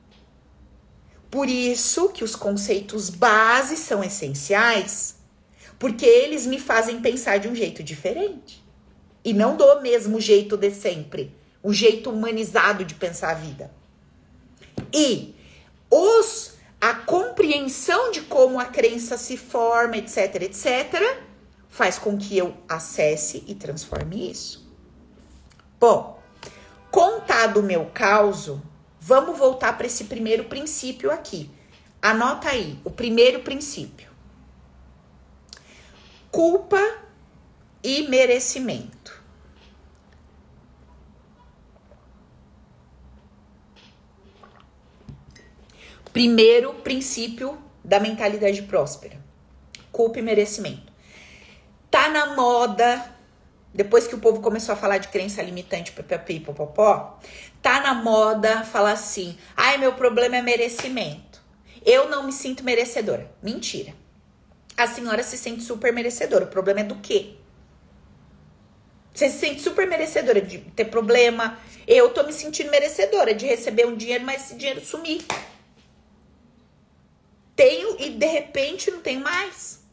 [1.36, 5.18] Por isso que os conceitos base são essenciais,
[5.78, 8.64] porque eles me fazem pensar de um jeito diferente.
[9.22, 13.70] E não do mesmo jeito de sempre, o jeito humanizado de pensar a vida.
[14.94, 15.36] E
[15.92, 21.20] os a compreensão de como a crença se forma, etc, etc,
[21.68, 24.66] faz com que eu acesse e transforme isso.
[25.78, 26.18] Bom,
[26.90, 28.64] contado o meu caso,
[29.08, 31.52] Vamos voltar para esse primeiro princípio aqui.
[32.02, 34.10] Anota aí, o primeiro princípio.
[36.32, 36.82] Culpa
[37.84, 39.22] e merecimento.
[46.12, 49.24] Primeiro princípio da mentalidade próspera.
[49.92, 50.92] Culpa e merecimento.
[51.92, 53.15] Tá na moda
[53.76, 57.20] depois que o povo começou a falar de crença limitante, popopó,
[57.62, 61.44] tá na moda falar assim: ai, meu problema é merecimento.
[61.86, 63.30] Eu não me sinto merecedora.
[63.44, 63.94] Mentira.
[64.78, 66.46] A senhora se sente super merecedora.
[66.46, 67.36] O problema é do quê?
[69.14, 71.60] Você se sente super merecedora de ter problema.
[71.86, 75.22] Eu tô me sentindo merecedora de receber um dinheiro, mas esse dinheiro sumir.
[77.58, 79.85] Tenho e de repente não tenho mais.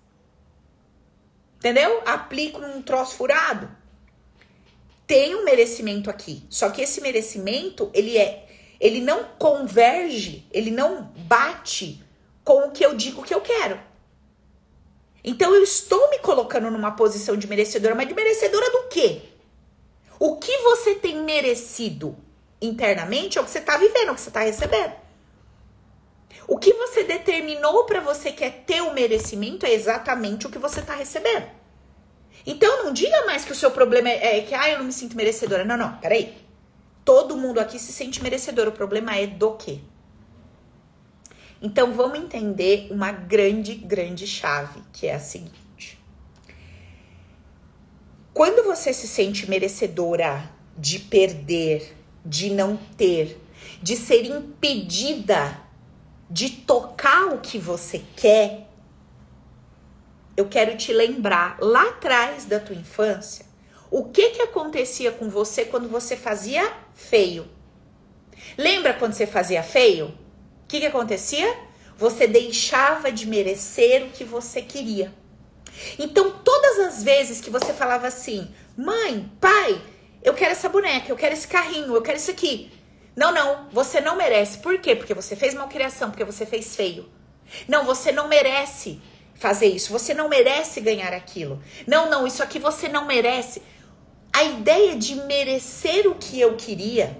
[1.62, 2.03] Entendeu?
[2.05, 3.70] Aplico num troço furado.
[5.07, 6.42] Tem um merecimento aqui.
[6.51, 8.48] Só que esse merecimento, ele é
[8.81, 12.03] ele não converge, ele não bate
[12.42, 13.79] com o que eu digo que eu quero.
[15.22, 19.22] Então eu estou me colocando numa posição de merecedora, mas de merecedora do quê?
[20.18, 22.16] O que você tem merecido
[22.61, 24.94] internamente é o que você está vivendo, é o que você está recebendo.
[26.46, 30.81] O que você determinou para você que é teu merecimento é exatamente o que você
[30.81, 31.46] está recebendo.
[32.44, 34.92] Então não diga mais que o seu problema é, é que ah, eu não me
[34.92, 35.64] sinto merecedora.
[35.64, 36.37] Não, não, peraí.
[37.05, 38.68] Todo mundo aqui se sente merecedor.
[38.68, 39.78] O problema é do quê?
[41.61, 45.62] Então vamos entender uma grande, grande chave, que é a seguinte.
[48.35, 53.40] Quando você se sente merecedora de perder, de não ter,
[53.81, 55.61] de ser impedida
[56.33, 58.66] de tocar o que você quer,
[60.35, 63.45] eu quero te lembrar lá atrás da tua infância,
[63.90, 67.47] o que que acontecia com você quando você fazia feio?
[68.57, 70.07] Lembra quando você fazia feio?
[70.07, 71.55] O que que acontecia?
[71.99, 75.12] Você deixava de merecer o que você queria.
[75.99, 79.83] Então, todas as vezes que você falava assim: "Mãe, pai,
[80.23, 82.73] eu quero essa boneca, eu quero esse carrinho, eu quero isso aqui".
[83.14, 84.59] Não, não, você não merece.
[84.59, 84.96] Por quê?
[84.96, 87.11] Porque você fez malcriação, porque você fez feio.
[87.68, 89.01] Não, você não merece
[89.35, 89.92] fazer isso.
[89.92, 91.62] Você não merece ganhar aquilo.
[91.87, 93.62] Não, não, isso aqui você não merece.
[94.33, 97.18] A ideia de merecer o que eu queria,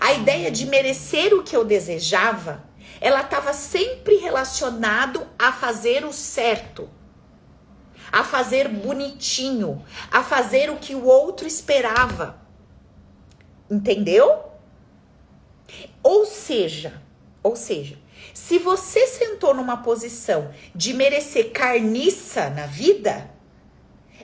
[0.00, 2.64] a ideia de merecer o que eu desejava,
[3.00, 6.90] ela estava sempre relacionado a fazer o certo,
[8.10, 12.40] a fazer bonitinho, a fazer o que o outro esperava.
[13.70, 14.55] Entendeu?
[16.06, 17.02] Ou seja,
[17.42, 17.98] ou seja,
[18.32, 23.28] se você sentou numa posição de merecer carniça na vida,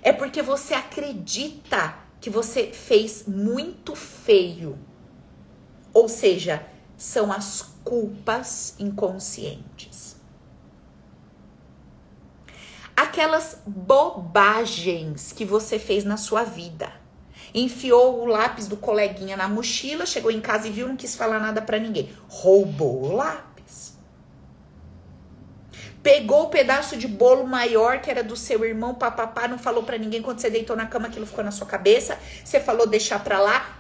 [0.01, 4.79] é porque você acredita que você fez muito feio.
[5.93, 6.65] Ou seja,
[6.97, 10.15] são as culpas inconscientes.
[12.95, 17.02] Aquelas bobagens que você fez na sua vida
[17.55, 21.39] enfiou o lápis do coleguinha na mochila, chegou em casa e viu, não quis falar
[21.39, 22.11] nada para ninguém.
[22.29, 23.95] Roubou o lápis.
[26.03, 29.99] Pegou o pedaço de bolo maior que era do seu irmão, papapá, não falou para
[29.99, 32.19] ninguém quando você deitou na cama, aquilo ficou na sua cabeça.
[32.45, 33.79] Você falou deixar pra lá.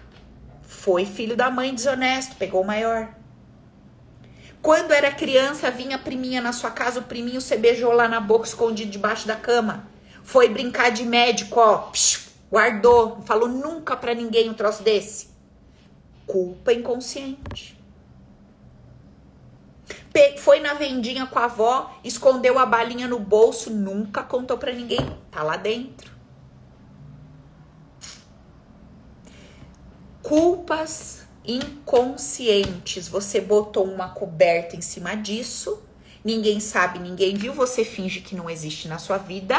[0.63, 3.09] Foi filho da mãe desonesto, pegou o maior.
[4.61, 8.21] Quando era criança, vinha a priminha na sua casa, o priminho você beijou lá na
[8.21, 9.89] boca, escondido debaixo da cama.
[10.23, 11.79] Foi brincar de médico, ó.
[11.91, 15.29] Psh, Guardou, não falou nunca para ninguém um troço desse.
[16.27, 17.81] Culpa inconsciente.
[20.37, 25.17] Foi na vendinha com a avó, escondeu a balinha no bolso, nunca contou para ninguém.
[25.31, 26.13] Tá lá dentro.
[30.23, 33.09] Culpas inconscientes.
[33.09, 35.83] Você botou uma coberta em cima disso.
[36.23, 37.55] Ninguém sabe, ninguém viu.
[37.55, 39.57] Você finge que não existe na sua vida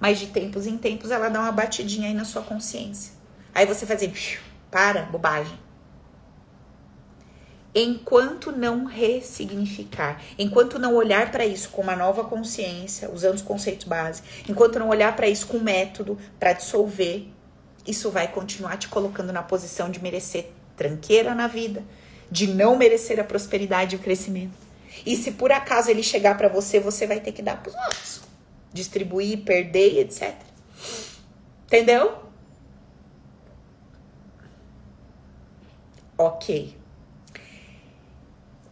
[0.00, 3.12] mas de tempos em tempos ela dá uma batidinha aí na sua consciência.
[3.54, 4.12] Aí você faz assim,
[4.70, 5.58] para, bobagem.
[7.74, 13.86] Enquanto não ressignificar, enquanto não olhar para isso com uma nova consciência, usando os conceitos
[13.86, 17.26] básicos, enquanto não olhar para isso com método para dissolver,
[17.86, 21.84] isso vai continuar te colocando na posição de merecer tranqueira na vida,
[22.30, 24.56] de não merecer a prosperidade e o crescimento.
[25.04, 27.76] E se por acaso ele chegar para você, você vai ter que dar para os
[27.76, 28.27] outros
[28.72, 30.34] distribuir, perder, etc.
[31.66, 32.28] Entendeu?
[36.16, 36.76] Ok.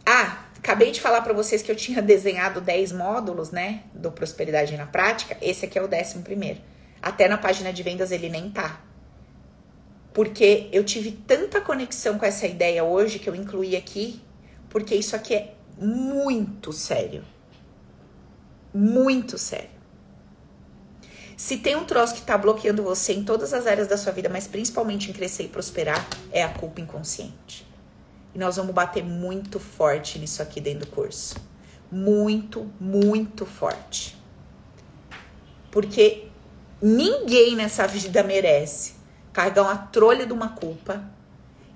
[0.04, 4.76] Ah, acabei de falar para vocês que eu tinha desenhado 10 módulos, né, do Prosperidade
[4.76, 5.36] na Prática.
[5.40, 6.60] Esse aqui é o décimo primeiro.
[7.02, 8.80] Até na página de vendas ele nem tá.
[10.12, 14.20] Porque eu tive tanta conexão com essa ideia hoje que eu incluí aqui,
[14.70, 17.22] porque isso aqui é muito sério.
[18.72, 19.75] Muito sério.
[21.36, 24.26] Se tem um troço que tá bloqueando você em todas as áreas da sua vida,
[24.26, 27.66] mas principalmente em crescer e prosperar, é a culpa inconsciente.
[28.34, 31.36] E nós vamos bater muito forte nisso aqui dentro do curso.
[31.92, 34.16] Muito, muito forte.
[35.70, 36.28] Porque
[36.80, 38.94] ninguém nessa vida merece
[39.30, 41.04] carregar uma trolha de uma culpa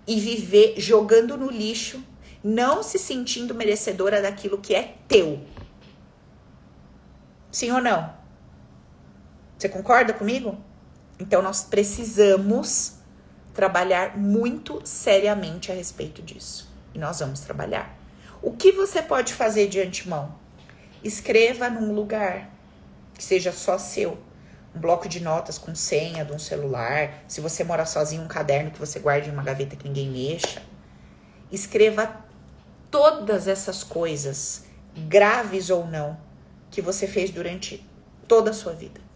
[0.06, 2.02] e viver jogando no lixo,
[2.42, 5.40] não se sentindo merecedora daquilo que é teu.
[7.50, 8.19] Sim ou não?
[9.60, 10.56] Você concorda comigo?
[11.18, 12.94] Então nós precisamos
[13.52, 16.66] trabalhar muito seriamente a respeito disso.
[16.94, 17.94] E nós vamos trabalhar.
[18.40, 20.34] O que você pode fazer de antemão?
[21.04, 22.48] Escreva num lugar
[23.12, 24.16] que seja só seu.
[24.74, 27.22] Um bloco de notas com senha de um celular.
[27.28, 30.62] Se você mora sozinho, um caderno que você guarde em uma gaveta que ninguém mexa.
[31.52, 32.24] Escreva
[32.90, 34.64] todas essas coisas,
[35.06, 36.18] graves ou não,
[36.70, 37.86] que você fez durante
[38.26, 39.09] toda a sua vida.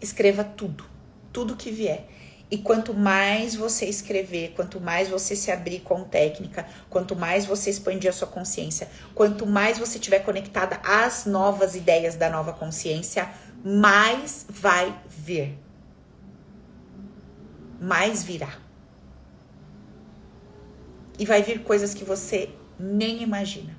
[0.00, 0.84] Escreva tudo,
[1.32, 2.06] tudo que vier.
[2.50, 7.70] E quanto mais você escrever, quanto mais você se abrir com técnica, quanto mais você
[7.70, 13.30] expandir a sua consciência, quanto mais você estiver conectada às novas ideias da nova consciência,
[13.64, 15.56] mais vai vir.
[17.80, 18.52] Mais virá.
[21.16, 23.78] E vai vir coisas que você nem imagina.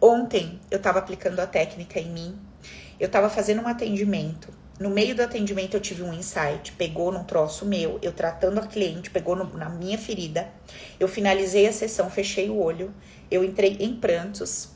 [0.00, 2.38] Ontem eu estava aplicando a técnica em mim.
[2.98, 7.24] Eu estava fazendo um atendimento no meio do atendimento eu tive um insight, pegou num
[7.24, 10.48] troço meu, eu tratando a cliente, pegou no, na minha ferida.
[11.00, 12.94] Eu finalizei a sessão, fechei o olho,
[13.28, 14.70] eu entrei em prantos.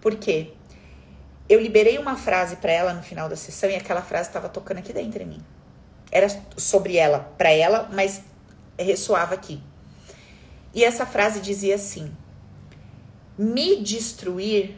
[0.00, 0.52] Por quê?
[1.48, 4.78] Eu liberei uma frase para ela no final da sessão e aquela frase estava tocando
[4.78, 5.44] aqui dentro em mim.
[6.10, 8.22] Era sobre ela, para ela, mas
[8.78, 9.62] ressoava aqui.
[10.72, 12.10] E essa frase dizia assim:
[13.36, 14.76] Me destruir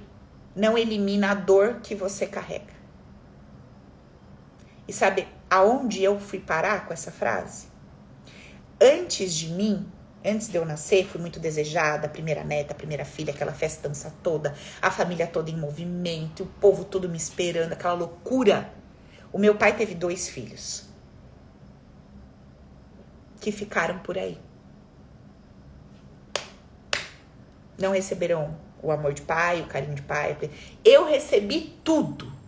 [0.57, 2.71] não elimina a dor que você carrega.
[4.93, 7.64] E sabe aonde eu fui parar com essa frase?
[8.78, 9.90] Antes de mim,
[10.22, 14.12] antes de eu nascer, fui muito desejada, a primeira neta, a primeira filha, aquela festança
[14.22, 18.70] toda, a família toda em movimento, o povo todo me esperando, aquela loucura.
[19.32, 20.84] O meu pai teve dois filhos
[23.40, 24.38] que ficaram por aí.
[27.78, 30.36] Não receberam o amor de pai, o carinho de pai.
[30.84, 32.41] Eu recebi tudo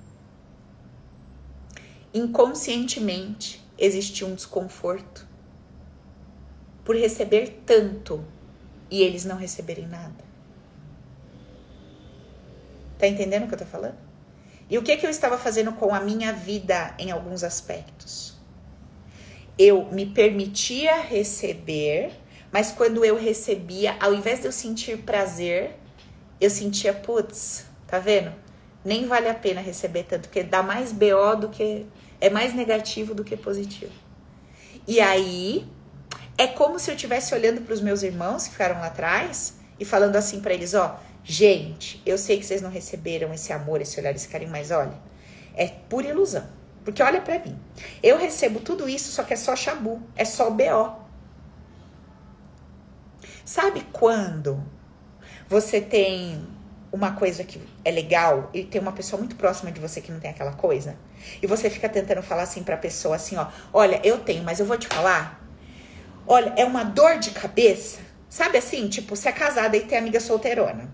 [2.14, 5.26] inconscientemente existia um desconforto
[6.84, 8.24] por receber tanto
[8.90, 10.24] e eles não receberem nada.
[12.98, 13.96] Tá entendendo o que eu tô falando?
[14.70, 18.34] E o que que eu estava fazendo com a minha vida em alguns aspectos?
[19.58, 22.12] Eu me permitia receber,
[22.52, 25.76] mas quando eu recebia, ao invés de eu sentir prazer,
[26.40, 28.32] eu sentia, putz, tá vendo?
[28.84, 31.86] Nem vale a pena receber tanto, porque dá mais BO do que
[32.24, 33.92] é mais negativo do que positivo.
[34.88, 35.68] E aí,
[36.38, 39.84] é como se eu estivesse olhando para os meus irmãos que ficaram lá atrás e
[39.84, 44.00] falando assim para eles: ó, gente, eu sei que vocês não receberam esse amor, esse
[44.00, 44.94] olhar, esse carinho, mas olha,
[45.54, 46.46] é pura ilusão.
[46.82, 47.58] Porque olha para mim,
[48.02, 50.96] eu recebo tudo isso, só que é só chabu, é só BO.
[53.44, 54.64] Sabe quando
[55.46, 56.46] você tem
[56.90, 60.20] uma coisa que é legal e tem uma pessoa muito próxima de você que não
[60.20, 60.96] tem aquela coisa,
[61.42, 64.66] e você fica tentando falar assim pra pessoa assim, ó, olha, eu tenho, mas eu
[64.66, 65.40] vou te falar.
[66.26, 68.00] Olha, é uma dor de cabeça.
[68.28, 70.92] Sabe assim, tipo, você é casada e tem amiga solteirona.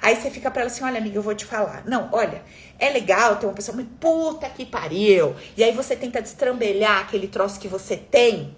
[0.00, 1.82] Aí você fica pra ela assim, olha, amiga, eu vou te falar.
[1.84, 2.42] Não, olha,
[2.78, 5.34] é legal ter uma pessoa, mas puta que pariu.
[5.56, 8.56] E aí você tenta destrambelhar aquele troço que você tem.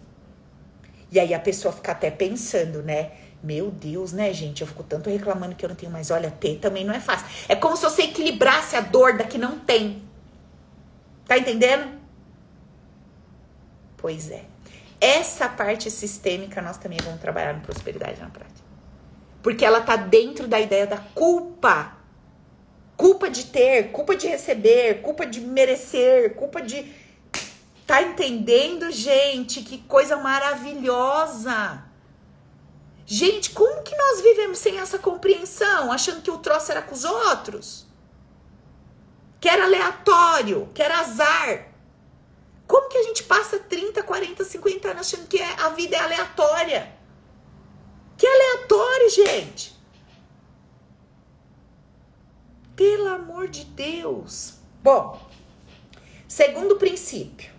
[1.10, 3.12] E aí a pessoa fica até pensando, né?
[3.42, 4.62] Meu Deus, né, gente?
[4.62, 6.10] Eu fico tanto reclamando que eu não tenho mais.
[6.10, 7.26] Olha, ter também não é fácil.
[7.48, 10.02] É como se você equilibrasse a dor da que não tem.
[11.28, 12.00] Tá entendendo?
[13.98, 14.46] Pois é.
[14.98, 18.66] Essa parte sistêmica nós também vamos trabalhar no prosperidade na prática.
[19.42, 21.98] Porque ela tá dentro da ideia da culpa.
[22.96, 26.92] Culpa de ter, culpa de receber, culpa de merecer, culpa de.
[27.86, 29.62] Tá entendendo, gente?
[29.62, 31.84] Que coisa maravilhosa!
[33.06, 37.04] Gente, como que nós vivemos sem essa compreensão, achando que o troço era com os
[37.04, 37.87] outros?
[39.40, 41.68] Que era aleatório, que era azar.
[42.66, 46.00] Como que a gente passa 30, 40, 50 anos achando que é, a vida é
[46.00, 46.92] aleatória?
[48.16, 49.78] Que é aleatório, gente.
[52.76, 54.54] Pelo amor de Deus.
[54.82, 55.20] Bom,
[56.26, 57.50] segundo princípio.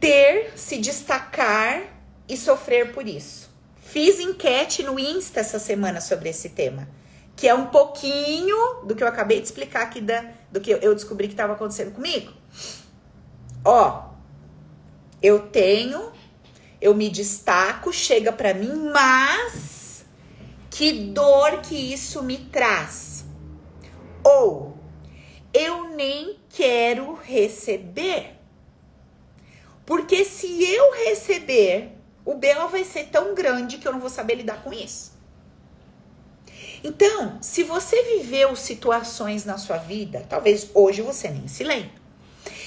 [0.00, 1.82] Ter, se destacar
[2.28, 3.50] e sofrer por isso.
[3.76, 6.88] Fiz enquete no Insta essa semana sobre esse tema,
[7.36, 10.94] que é um pouquinho do que eu acabei de explicar aqui da, do que eu
[10.94, 12.32] descobri que estava acontecendo comigo.
[13.64, 14.10] Ó,
[15.22, 16.12] eu tenho,
[16.80, 20.04] eu me destaco, chega para mim, mas
[20.70, 23.24] que dor que isso me traz.
[24.22, 24.78] Ou
[25.52, 28.38] eu nem quero receber.
[29.86, 31.92] Porque se eu receber,
[32.24, 35.13] o BO vai ser tão grande que eu não vou saber lidar com isso.
[36.86, 41.90] Então, se você viveu situações na sua vida, talvez hoje você nem se lembre,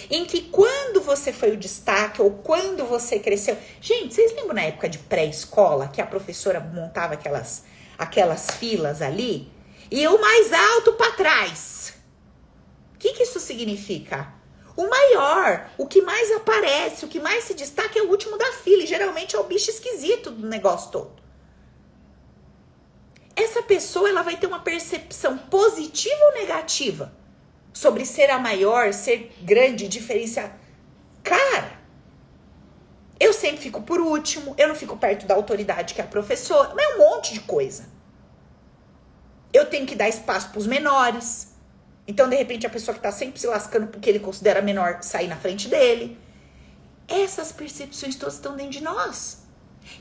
[0.09, 3.55] em que quando você foi o destaque ou quando você cresceu.
[3.79, 7.65] Gente, vocês lembram na época de pré-escola que a professora montava aquelas,
[7.95, 9.51] aquelas filas ali?
[9.91, 11.93] E o mais alto para trás.
[12.95, 14.35] O que, que isso significa?
[14.75, 18.53] o maior, o que mais aparece, o que mais se destaca é o último da
[18.53, 18.83] fila.
[18.83, 21.26] E geralmente é o bicho esquisito do negócio todo.
[23.37, 27.13] Essa pessoa ela vai ter uma percepção positiva ou negativa
[27.71, 30.57] sobre ser a maior, ser grande, diferenciar.
[31.23, 31.77] Cara,
[33.19, 36.73] eu sempre fico por último, eu não fico perto da autoridade que é a professora,
[36.73, 37.85] mas é um monte de coisa.
[39.53, 41.53] Eu tenho que dar espaço para os menores.
[42.07, 45.27] Então, de repente, a pessoa que está sempre se lascando porque ele considera menor sair
[45.27, 46.17] na frente dele.
[47.07, 49.46] Essas percepções todas estão dentro de nós.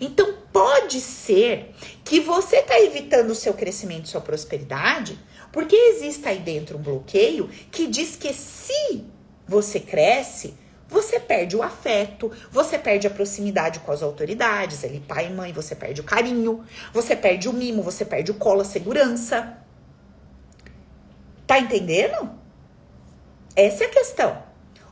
[0.01, 1.75] Então, pode ser
[2.05, 5.19] que você está evitando o seu crescimento, sua prosperidade,
[5.53, 9.05] porque existe aí dentro um bloqueio que diz que se
[9.47, 10.55] você cresce,
[10.89, 15.53] você perde o afeto, você perde a proximidade com as autoridades, ali pai e mãe,
[15.53, 19.59] você perde o carinho, você perde o mimo, você perde o colo, a segurança.
[21.47, 22.31] Tá entendendo?
[23.55, 24.43] Essa é a questão.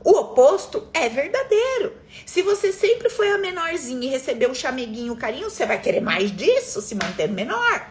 [0.05, 1.97] O oposto é verdadeiro.
[2.25, 6.01] Se você sempre foi a menorzinha e recebeu o chameguinho, o carinho, você vai querer
[6.01, 7.87] mais disso, se manter menor.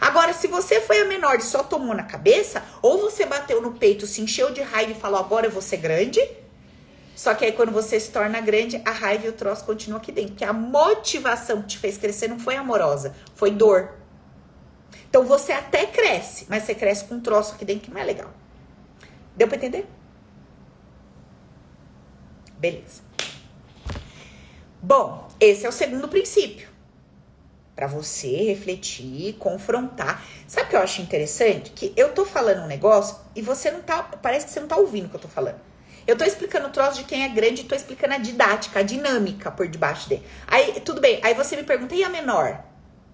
[0.00, 3.72] Agora, se você foi a menor e só tomou na cabeça, ou você bateu no
[3.72, 6.20] peito, se encheu de raiva e falou, agora eu vou ser grande.
[7.14, 10.10] Só que aí quando você se torna grande, a raiva e o troço continuam aqui
[10.10, 10.32] dentro.
[10.32, 13.92] Porque a motivação que te fez crescer não foi amorosa, foi dor.
[15.08, 18.04] Então você até cresce, mas você cresce com um troço aqui dentro que não é
[18.04, 18.32] legal.
[19.36, 19.86] Deu pra entender?
[22.58, 23.03] Beleza.
[24.86, 26.68] Bom, esse é o segundo princípio.
[27.74, 30.22] Para você refletir, confrontar.
[30.46, 31.70] Sabe o que eu acho interessante?
[31.70, 34.02] Que eu tô falando um negócio e você não tá.
[34.02, 35.58] Parece que você não tá ouvindo o que eu tô falando.
[36.06, 38.82] Eu tô explicando o troço de quem é grande e tô explicando a didática, a
[38.82, 40.22] dinâmica por debaixo dele.
[40.46, 41.18] Aí, tudo bem.
[41.22, 42.62] Aí você me pergunta, e a menor?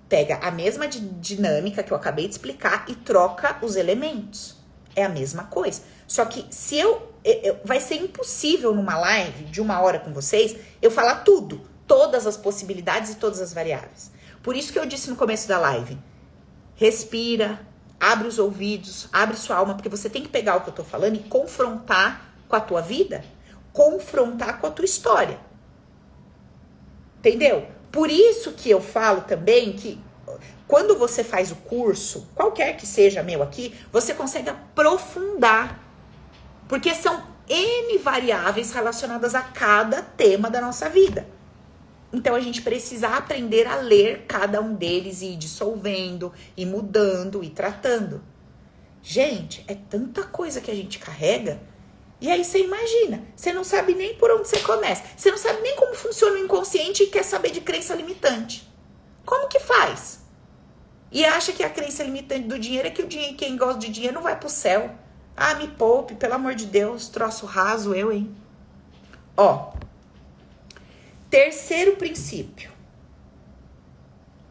[0.08, 4.56] Pega a mesma dinâmica que eu acabei de explicar e troca os elementos.
[4.96, 5.82] É a mesma coisa.
[6.10, 7.60] Só que se eu, eu.
[7.64, 11.60] Vai ser impossível numa live de uma hora com vocês eu falar tudo.
[11.86, 14.10] Todas as possibilidades e todas as variáveis.
[14.42, 15.96] Por isso que eu disse no começo da live:
[16.74, 17.64] respira,
[18.00, 20.82] abre os ouvidos, abre sua alma, porque você tem que pegar o que eu tô
[20.82, 23.24] falando e confrontar com a tua vida,
[23.72, 25.38] confrontar com a tua história.
[27.18, 27.68] Entendeu?
[27.92, 30.02] Por isso que eu falo também que
[30.66, 35.79] quando você faz o curso, qualquer que seja meu aqui, você consegue aprofundar.
[36.70, 41.28] Porque são N variáveis relacionadas a cada tema da nossa vida.
[42.12, 47.44] Então a gente precisa aprender a ler cada um deles e ir dissolvendo, e mudando,
[47.44, 48.22] e tratando.
[49.02, 51.60] Gente, é tanta coisa que a gente carrega
[52.20, 55.02] e aí você imagina, você não sabe nem por onde você começa.
[55.16, 58.70] Você não sabe nem como funciona o inconsciente e quer saber de crença limitante.
[59.24, 60.20] Como que faz?
[61.10, 63.88] E acha que a crença limitante do dinheiro é que o dinheiro, quem gosta de
[63.88, 64.94] dinheiro não vai pro céu.
[65.36, 68.34] Ah, me poupe, pelo amor de Deus, troço raso eu, hein?
[69.36, 69.72] Ó.
[71.30, 72.70] Terceiro princípio.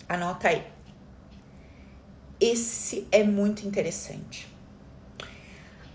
[0.08, 0.66] Anota aí.
[2.40, 4.50] Esse é muito interessante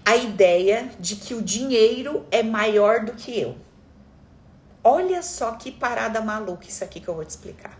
[0.05, 3.57] a ideia de que o dinheiro é maior do que eu.
[4.83, 7.79] Olha só que parada maluca isso aqui que eu vou te explicar.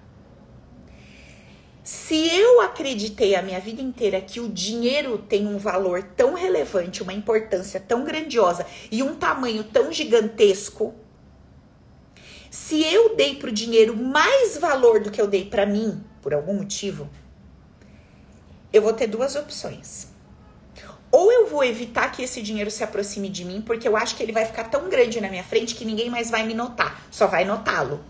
[1.85, 7.03] Se eu acreditei a minha vida inteira que o dinheiro tem um valor tão relevante,
[7.03, 10.95] uma importância tão grandiosa e um tamanho tão gigantesco,
[12.51, 16.33] se eu dei para o dinheiro mais valor do que eu dei para mim, por
[16.33, 17.07] algum motivo,
[18.73, 20.09] eu vou ter duas opções
[21.13, 24.23] ou eu vou evitar que esse dinheiro se aproxime de mim, porque eu acho que
[24.23, 27.27] ele vai ficar tão grande na minha frente que ninguém mais vai me notar, só
[27.27, 28.03] vai notá-lo.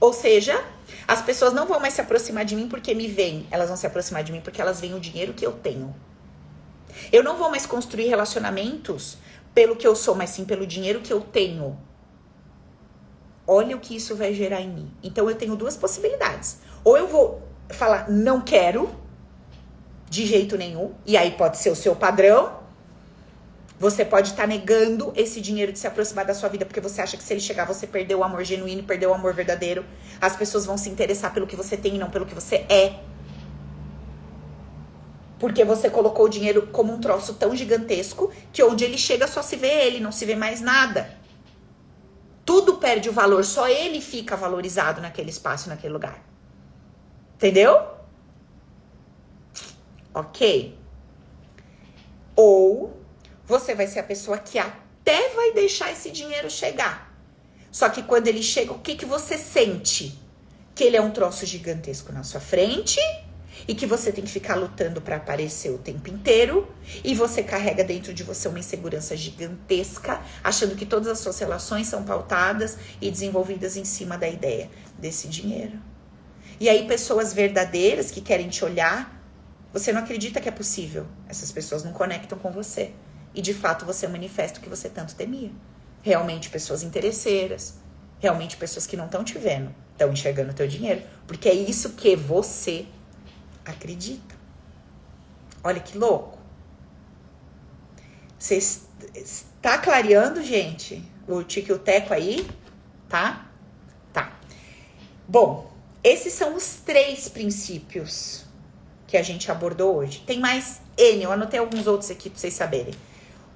[0.00, 0.62] Ou seja,
[1.06, 3.86] as pessoas não vão mais se aproximar de mim porque me veem, elas vão se
[3.86, 5.94] aproximar de mim porque elas veem o dinheiro que eu tenho.
[7.12, 9.18] Eu não vou mais construir relacionamentos
[9.54, 11.78] pelo que eu sou, mas sim pelo dinheiro que eu tenho.
[13.46, 14.90] Olha o que isso vai gerar em mim.
[15.02, 16.58] Então eu tenho duas possibilidades.
[16.82, 18.90] Ou eu vou falar, não quero,
[20.08, 20.94] de jeito nenhum.
[21.04, 22.63] E aí pode ser o seu padrão.
[23.78, 27.02] Você pode estar tá negando esse dinheiro de se aproximar da sua vida porque você
[27.02, 29.84] acha que se ele chegar você perdeu o amor genuíno, perdeu o amor verdadeiro.
[30.20, 33.00] As pessoas vão se interessar pelo que você tem e não pelo que você é.
[35.38, 39.42] Porque você colocou o dinheiro como um troço tão gigantesco que onde ele chega só
[39.42, 41.10] se vê ele, não se vê mais nada.
[42.44, 46.22] Tudo perde o valor, só ele fica valorizado naquele espaço, naquele lugar.
[47.36, 47.94] Entendeu?
[50.14, 50.78] ok?
[52.36, 52.96] Ou
[53.46, 57.12] você vai ser a pessoa que até vai deixar esse dinheiro chegar.
[57.70, 60.18] Só que quando ele chega, o que, que você sente?
[60.74, 63.00] Que ele é um troço gigantesco na sua frente
[63.68, 66.72] e que você tem que ficar lutando para aparecer o tempo inteiro
[67.02, 71.86] e você carrega dentro de você uma insegurança gigantesca, achando que todas as suas relações
[71.86, 75.78] são pautadas e desenvolvidas em cima da ideia desse dinheiro.
[76.60, 79.14] E aí pessoas verdadeiras que querem te olhar
[79.74, 81.04] você não acredita que é possível.
[81.28, 82.92] Essas pessoas não conectam com você.
[83.34, 85.50] E de fato você manifesta o que você tanto temia.
[86.02, 87.74] Realmente pessoas interesseiras,
[88.20, 91.90] realmente pessoas que não estão te vendo, estão enxergando o teu dinheiro, porque é isso
[91.90, 92.86] que você
[93.64, 94.34] acredita.
[95.62, 96.38] Olha que louco.
[98.38, 98.58] Você
[99.14, 101.02] está clareando, gente?
[101.26, 102.46] O tique o teco aí,
[103.08, 103.50] tá?
[104.12, 104.38] Tá.
[105.26, 105.72] Bom,
[106.02, 108.44] esses são os três princípios
[109.06, 110.22] que a gente abordou hoje.
[110.26, 112.92] Tem mais N, eu anotei alguns outros aqui para vocês saberem.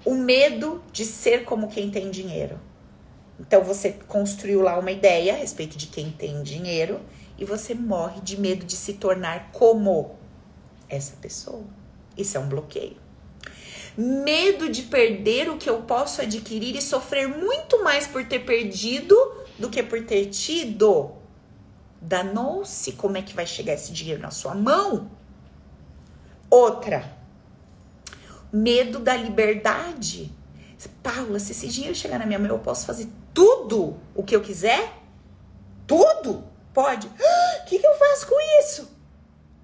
[0.04, 2.58] O medo de ser como quem tem dinheiro.
[3.40, 7.00] Então você construiu lá uma ideia a respeito de quem tem dinheiro
[7.38, 10.16] e você morre de medo de se tornar como
[10.88, 11.64] essa pessoa.
[12.16, 12.96] Isso é um bloqueio.
[13.96, 19.16] Medo de perder o que eu posso adquirir e sofrer muito mais por ter perdido
[19.58, 21.12] do que por ter tido.
[22.00, 25.10] Danou-se como é que vai chegar esse dinheiro na sua mão.
[26.50, 27.17] Outra,
[28.52, 30.32] medo da liberdade.
[31.02, 34.40] Paula, se esse dinheiro chegar na minha mão, eu posso fazer tudo o que eu
[34.40, 34.92] quiser?
[35.86, 36.44] Tudo?
[36.72, 37.06] Pode.
[37.06, 38.88] O ah, que, que eu faço com isso?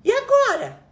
[0.03, 0.83] E agora?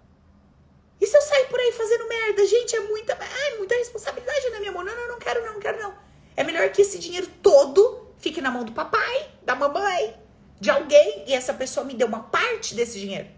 [1.01, 2.47] E se eu sair por aí fazendo merda?
[2.47, 4.85] Gente, é muita, ai, muita responsabilidade na minha mão.
[4.85, 5.95] Não, não, não quero, não, não quero, não.
[6.37, 10.17] É melhor que esse dinheiro todo fique na mão do papai, da mamãe,
[10.61, 13.29] de alguém e essa pessoa me dê uma parte desse dinheiro.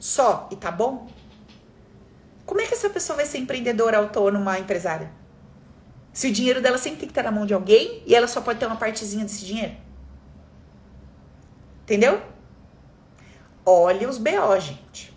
[0.00, 1.08] Só e tá bom?
[2.48, 5.12] Como é que essa pessoa vai ser empreendedora, autônoma, empresária?
[6.14, 8.40] Se o dinheiro dela sempre tem que estar na mão de alguém e ela só
[8.40, 9.76] pode ter uma partezinha desse dinheiro.
[11.82, 12.22] Entendeu?
[13.66, 15.14] Olha os BO, gente.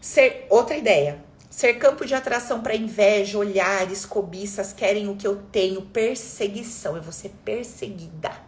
[0.00, 1.22] Ser outra ideia.
[1.50, 6.96] Ser campo de atração para inveja, olhares, cobiças, querem o que eu tenho, perseguição.
[6.96, 8.47] Eu vou ser perseguida.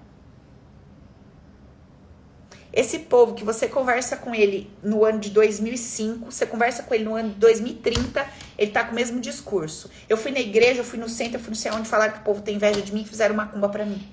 [2.72, 7.04] Esse povo que você conversa com ele no ano de 2005, você conversa com ele
[7.04, 8.24] no ano de 2030,
[8.56, 9.90] ele tá com o mesmo discurso.
[10.08, 12.20] Eu fui na igreja, eu fui no centro, eu fui não sei onde falar que
[12.20, 14.08] o povo tem inveja de mim e fizeram uma cumba para mim.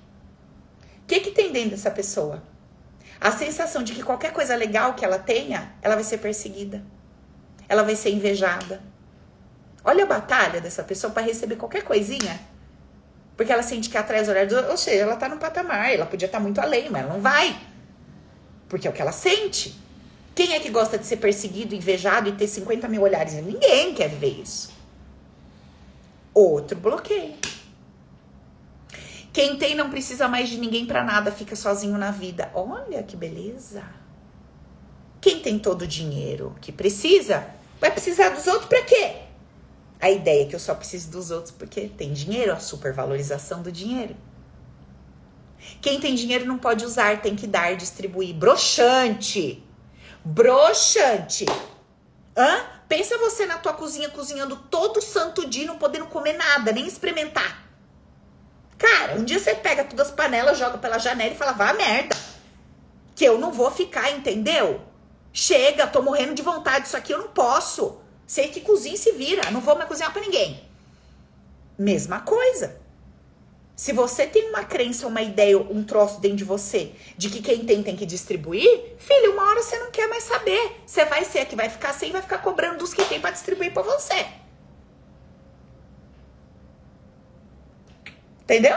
[1.03, 2.41] O que que tem dentro dessa pessoa?
[3.22, 6.84] A sensação de que qualquer coisa legal que ela tenha, ela vai ser perseguida.
[7.70, 8.82] Ela vai ser invejada.
[9.84, 12.39] Olha a batalha dessa pessoa para receber qualquer coisinha.
[13.36, 16.26] Porque ela sente que atrai os olhares, ou seja, ela tá no patamar, ela podia
[16.26, 17.55] estar tá muito além, mas ela não vai.
[18.68, 19.76] Porque é o que ela sente.
[20.36, 23.34] Quem é que gosta de ser perseguido, invejado e ter 50 mil olhares?
[23.34, 24.72] Ninguém quer viver isso.
[26.34, 27.36] Outro bloqueio.
[29.34, 32.51] Quem tem não precisa mais de ninguém para nada, fica sozinho na vida.
[32.53, 33.84] Olha que beleza.
[35.20, 37.47] Quem tem todo o dinheiro que precisa,
[37.80, 39.15] vai precisar dos outros para quê?
[39.99, 43.72] A ideia é que eu só preciso dos outros porque tem dinheiro, a supervalorização do
[43.72, 44.15] dinheiro.
[45.82, 48.34] Quem tem dinheiro não pode usar, tem que dar, distribuir.
[48.36, 49.64] Broxante.
[50.24, 51.45] Broxante.
[52.36, 52.66] Hã?
[52.88, 57.66] Pensa você na tua cozinha cozinhando todo santo dia, não podendo comer nada, nem experimentar.
[58.78, 62.16] Cara, um dia você pega todas as panelas, joga pela janela e fala, vá merda.
[63.16, 64.82] Que eu não vou ficar, entendeu?
[65.34, 67.99] Chega, tô morrendo de vontade, isso aqui eu não posso.
[68.26, 70.64] Sei que cozinha e se vira, não vou mais cozinhar pra ninguém.
[71.78, 72.80] Mesma coisa.
[73.78, 77.63] Se você tem uma crença, uma ideia, um troço dentro de você de que quem
[77.63, 80.82] tem tem que distribuir, filho, uma hora você não quer mais saber.
[80.84, 83.30] Você vai ser a que vai ficar sem, vai ficar cobrando dos que tem para
[83.30, 84.25] distribuir para você.
[88.41, 88.75] Entendeu?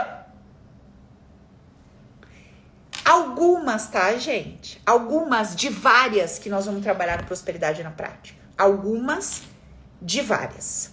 [3.02, 4.82] Algumas, tá, gente?
[4.84, 8.38] Algumas de várias que nós vamos trabalhar no prosperidade na prática.
[8.58, 9.44] Algumas
[10.02, 10.92] de várias,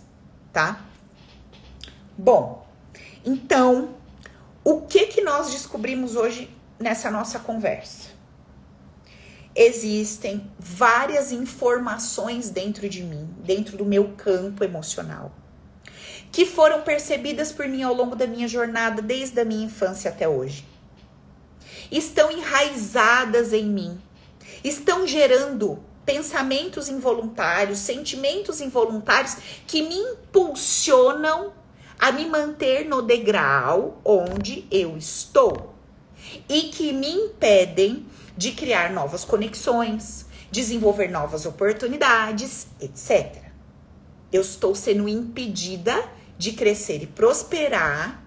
[0.53, 0.79] tá?
[2.17, 2.66] Bom,
[3.27, 3.89] então,
[4.63, 6.49] o que que nós descobrimos hoje
[6.79, 8.11] nessa nossa conversa?
[9.53, 15.33] Existem várias informações dentro de mim, dentro do meu campo emocional,
[16.31, 20.25] que foram percebidas por mim ao longo da minha jornada, desde a minha infância até
[20.25, 20.65] hoje.
[21.91, 24.01] Estão enraizadas em mim,
[24.63, 29.35] estão gerando pensamentos involuntários, sentimentos involuntários
[29.67, 31.51] que me impulsionam
[31.99, 35.73] a me manter no degrau onde eu estou
[36.47, 43.43] e que me impedem de criar novas conexões, desenvolver novas oportunidades, etc.
[44.31, 48.23] Eu estou sendo impedida de crescer e prosperar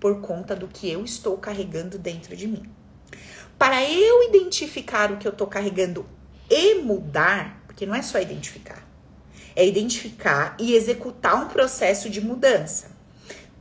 [0.00, 2.62] por conta do que eu estou carregando dentro de mim.
[3.58, 6.06] Para eu identificar o que eu estou carregando
[6.48, 8.87] e mudar, porque não é só identificar,
[9.58, 12.92] é identificar e executar um processo de mudança.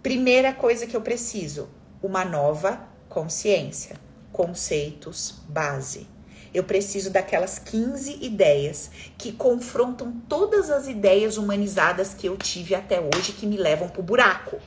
[0.04, 1.68] Primeira coisa que eu preciso,
[2.04, 3.96] uma nova consciência,
[4.32, 6.08] conceitos base.
[6.54, 13.02] Eu preciso daquelas 15 ideias que confrontam todas as ideias humanizadas que eu tive até
[13.02, 14.60] hoje que me levam pro buraco.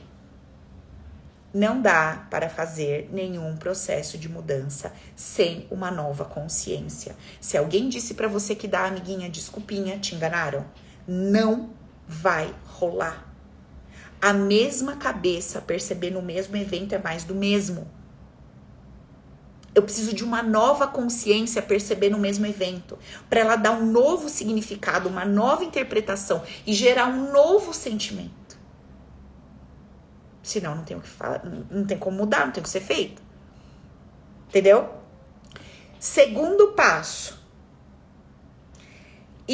[1.53, 7.15] Não dá para fazer nenhum processo de mudança sem uma nova consciência.
[7.39, 10.65] Se alguém disse para você que dá amiguinha desculpinha, te enganaram.
[11.07, 11.71] Não
[12.07, 13.27] vai rolar.
[14.21, 17.89] A mesma cabeça perceber no mesmo evento é mais do mesmo.
[19.73, 22.99] Eu preciso de uma nova consciência perceber no mesmo evento,
[23.29, 28.59] para ela dar um novo significado, uma nova interpretação e gerar um novo sentimento.
[30.43, 32.81] Senão não tem o que falar, não tem como mudar, não tem o que ser
[32.81, 33.21] feito.
[34.49, 34.89] Entendeu?
[35.99, 37.40] Segundo passo: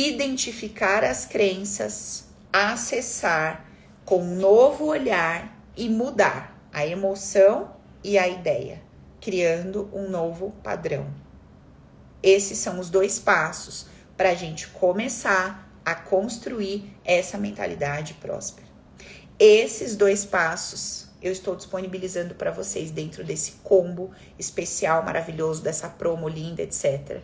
[0.06, 3.66] identificar as crenças, acessar
[4.06, 8.80] com um novo olhar e mudar a emoção e a ideia,
[9.20, 11.08] criando um novo padrão.
[12.22, 18.68] Esses são os dois passos para a gente começar a construir essa mentalidade próspera.
[19.40, 26.30] Esses dois passos eu estou disponibilizando para vocês dentro desse combo especial maravilhoso dessa promo
[26.30, 27.22] linda, etc.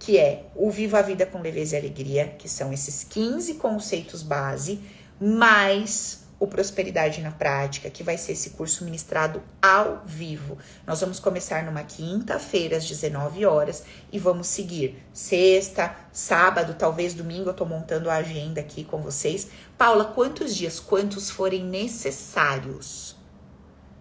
[0.00, 4.22] Que é o Viva a Vida com Leveza e Alegria, que são esses 15 conceitos
[4.22, 4.80] base,
[5.20, 10.56] mais o Prosperidade na Prática, que vai ser esse curso ministrado ao vivo.
[10.86, 17.50] Nós vamos começar numa quinta-feira, às 19 horas, e vamos seguir sexta, sábado, talvez domingo.
[17.50, 19.48] Eu tô montando a agenda aqui com vocês.
[19.76, 20.80] Paula, quantos dias?
[20.80, 23.19] Quantos forem necessários?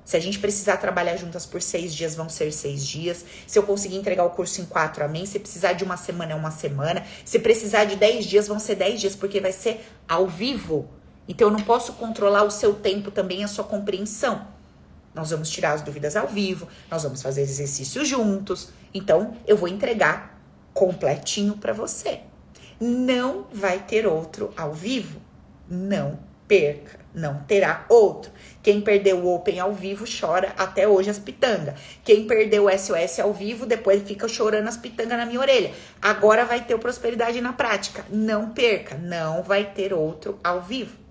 [0.10, 3.24] Se a gente precisar trabalhar juntas por seis dias, vão ser seis dias.
[3.46, 5.24] Se eu conseguir entregar o curso em quatro, amém.
[5.28, 7.06] Se precisar de uma semana, é uma semana.
[7.24, 10.90] Se precisar de dez dias, vão ser dez dias, porque vai ser ao vivo.
[11.28, 14.48] Então eu não posso controlar o seu tempo também, a sua compreensão.
[15.14, 18.70] Nós vamos tirar as dúvidas ao vivo, nós vamos fazer exercícios juntos.
[18.92, 20.42] Então eu vou entregar
[20.74, 22.22] completinho para você.
[22.82, 25.22] Não vai ter outro ao vivo.
[25.70, 28.32] Não perca, não terá outro.
[28.62, 31.76] Quem perdeu o Open ao vivo chora até hoje as pitangas.
[32.04, 35.72] Quem perdeu o SOS ao vivo depois fica chorando as pitangas na minha orelha.
[36.02, 38.06] Agora vai ter o Prosperidade na prática.
[38.10, 41.10] Não perca, não vai ter outro ao vivo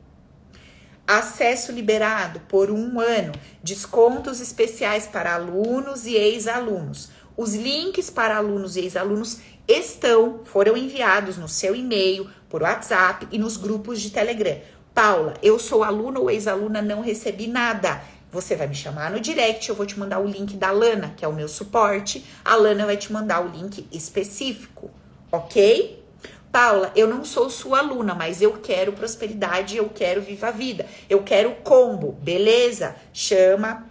[1.09, 3.33] acesso liberado por um ano,
[3.63, 7.09] descontos especiais para alunos e ex-alunos.
[7.35, 13.39] Os links para alunos e ex-alunos estão, foram enviados no seu e-mail, por WhatsApp e
[13.39, 14.59] nos grupos de Telegram.
[14.99, 18.03] Paula, eu sou aluna ou ex-aluna, não recebi nada.
[18.33, 21.25] Você vai me chamar no direct, eu vou te mandar o link da Lana, que
[21.25, 22.27] é o meu suporte.
[22.45, 24.91] A Lana vai te mandar o link específico,
[25.31, 26.05] ok?
[26.51, 30.85] Paula, eu não sou sua aluna, mas eu quero prosperidade, eu quero viva a vida,
[31.09, 32.97] eu quero combo, beleza?
[33.13, 33.87] Chama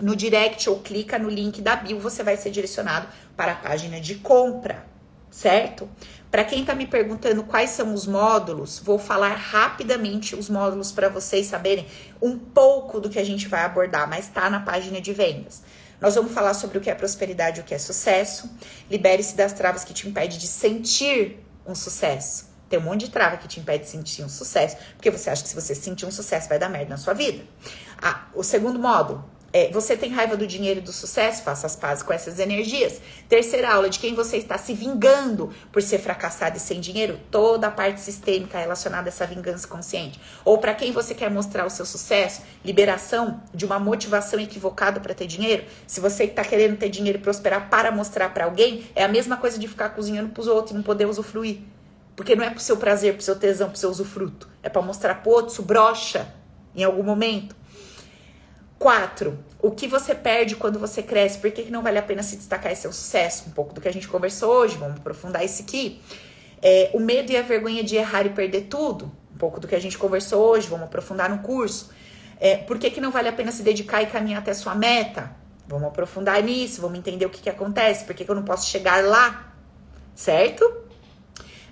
[0.00, 4.00] no direct ou clica no link da bio, você vai ser direcionado para a página
[4.00, 4.86] de compra,
[5.28, 5.88] certo?
[6.32, 11.10] Para quem tá me perguntando quais são os módulos, vou falar rapidamente os módulos para
[11.10, 11.86] vocês saberem
[12.22, 15.62] um pouco do que a gente vai abordar, mas tá na página de vendas.
[16.00, 18.50] Nós vamos falar sobre o que é prosperidade, o que é sucesso.
[18.90, 22.46] Libere-se das travas que te impede de sentir um sucesso.
[22.66, 25.42] Tem um monte de trava que te impede de sentir um sucesso, porque você acha
[25.42, 27.44] que se você sentir um sucesso vai dar merda na sua vida.
[28.00, 29.22] Ah, o segundo módulo,
[29.52, 31.42] é, você tem raiva do dinheiro e do sucesso?
[31.42, 33.02] Faça as pazes com essas energias.
[33.28, 37.20] Terceira aula, de quem você está se vingando por ser fracassado e sem dinheiro?
[37.30, 40.18] Toda a parte sistêmica relacionada a essa vingança consciente.
[40.42, 42.40] Ou para quem você quer mostrar o seu sucesso?
[42.64, 45.64] Liberação de uma motivação equivocada para ter dinheiro?
[45.86, 49.36] Se você está querendo ter dinheiro e prosperar para mostrar para alguém, é a mesma
[49.36, 51.58] coisa de ficar cozinhando para os outros e não poder usufruir.
[52.16, 54.48] Porque não é pro seu prazer, pro seu tesão, pro seu usufruto.
[54.62, 56.26] É para mostrar pro outro, isso brocha
[56.74, 57.54] em algum momento.
[58.82, 61.38] Quatro, o que você perde quando você cresce?
[61.38, 63.44] Por que, que não vale a pena se destacar esse seu sucesso?
[63.46, 66.00] Um pouco do que a gente conversou hoje, vamos aprofundar isso aqui.
[66.60, 69.76] É, o medo e a vergonha de errar e perder tudo, um pouco do que
[69.76, 71.92] a gente conversou hoje, vamos aprofundar no curso.
[72.40, 75.30] É, por que, que não vale a pena se dedicar e caminhar até sua meta?
[75.68, 78.68] Vamos aprofundar nisso, vamos entender o que, que acontece, por que, que eu não posso
[78.68, 79.54] chegar lá,
[80.12, 80.68] certo?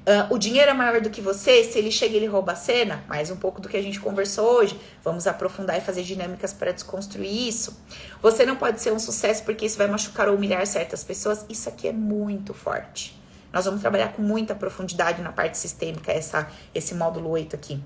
[0.00, 3.04] Uh, o dinheiro é maior do que você, se ele chega ele rouba a cena,
[3.06, 4.80] mais um pouco do que a gente conversou hoje.
[5.04, 7.78] Vamos aprofundar e fazer dinâmicas para desconstruir isso.
[8.22, 11.44] Você não pode ser um sucesso porque isso vai machucar ou humilhar certas pessoas.
[11.50, 13.20] Isso aqui é muito forte.
[13.52, 17.82] Nós vamos trabalhar com muita profundidade na parte sistêmica, essa, esse módulo 8 aqui.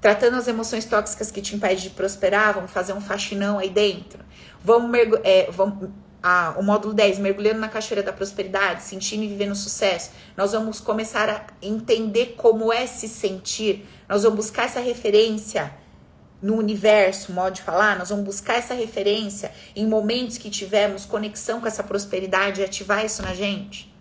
[0.00, 4.22] Tratando as emoções tóxicas que te impedem de prosperar, vamos fazer um faxinão aí dentro.
[4.62, 4.90] Vamos,
[5.24, 5.88] é, vamos
[6.22, 10.80] a, o módulo 10, mergulhando na cachoeira da prosperidade, sentindo e vivendo sucesso, nós vamos
[10.80, 15.72] começar a entender como é se sentir, nós vamos buscar essa referência
[16.40, 21.60] no universo, modo de falar, nós vamos buscar essa referência em momentos que tivemos conexão
[21.60, 23.92] com essa prosperidade e ativar isso na gente.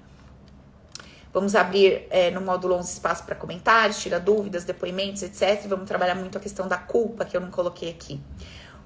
[1.34, 5.66] Vamos abrir é, no módulo 11 espaço para comentários, tirar dúvidas, depoimentos, etc.
[5.66, 8.20] E vamos trabalhar muito a questão da culpa, que eu não coloquei aqui.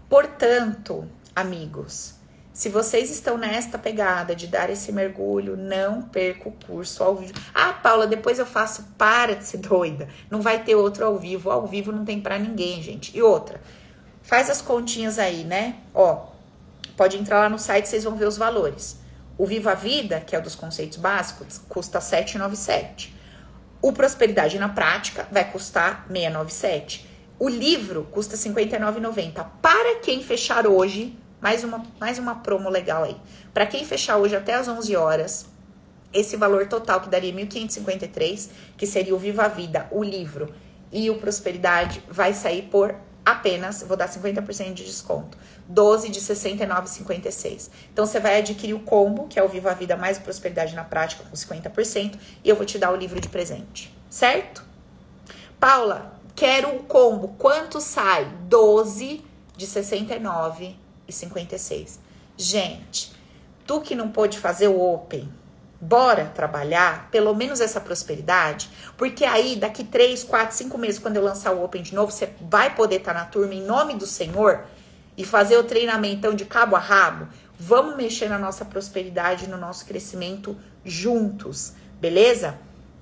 [0.09, 2.15] Portanto, amigos,
[2.54, 7.34] se vocês estão nesta pegada de dar esse mergulho, não perca o curso ao vivo.
[7.54, 8.84] Ah, Paula, depois eu faço.
[8.97, 10.10] Para de ser doida.
[10.30, 11.49] Não vai ter outro ao vivo.
[11.49, 13.16] Ao vivo não tem para ninguém, gente.
[13.16, 13.62] E outra,
[14.22, 15.78] faz as continhas aí, né?
[15.93, 16.28] Ó,
[16.97, 18.99] pode entrar lá no site, vocês vão ver os valores.
[19.38, 23.16] O Viva a Vida, que é o dos conceitos básicos, custa 797.
[23.82, 27.10] O Prosperidade na Prática vai custar 697.
[27.39, 29.43] O livro custa R$ 59,90.
[29.62, 33.17] Para quem fechar hoje, mais uma, mais uma promo legal aí.
[33.53, 35.45] Para quem fechar hoje até as 11 horas,
[36.13, 40.53] esse valor total que daria 1.553, que seria o Viva a Vida, o livro
[40.91, 45.37] e o Prosperidade, vai sair por apenas, vou dar 50% de desconto,
[45.67, 47.69] 12 de 69,56.
[47.91, 50.83] Então você vai adquirir o combo, que é o Viva a Vida mais Prosperidade na
[50.83, 54.63] Prática com 50%, e eu vou te dar o livro de presente, certo?
[55.59, 57.29] Paula, quero o combo.
[57.37, 58.25] Quanto sai?
[58.47, 59.23] 12
[59.55, 60.80] de 69
[61.12, 61.99] e 56.
[62.36, 63.14] Gente,
[63.68, 65.32] tu que não pôde fazer o Open,
[65.80, 71.24] bora trabalhar pelo menos essa prosperidade, porque aí daqui 3, 4, 5 meses, quando eu
[71.24, 74.07] lançar o Open de novo, você vai poder estar tá na turma em nome do
[74.07, 74.64] Senhor
[75.18, 77.28] e fazer o treinamento de cabo a rabo.
[77.59, 82.57] Vamos mexer na nossa prosperidade, no nosso crescimento juntos, beleza?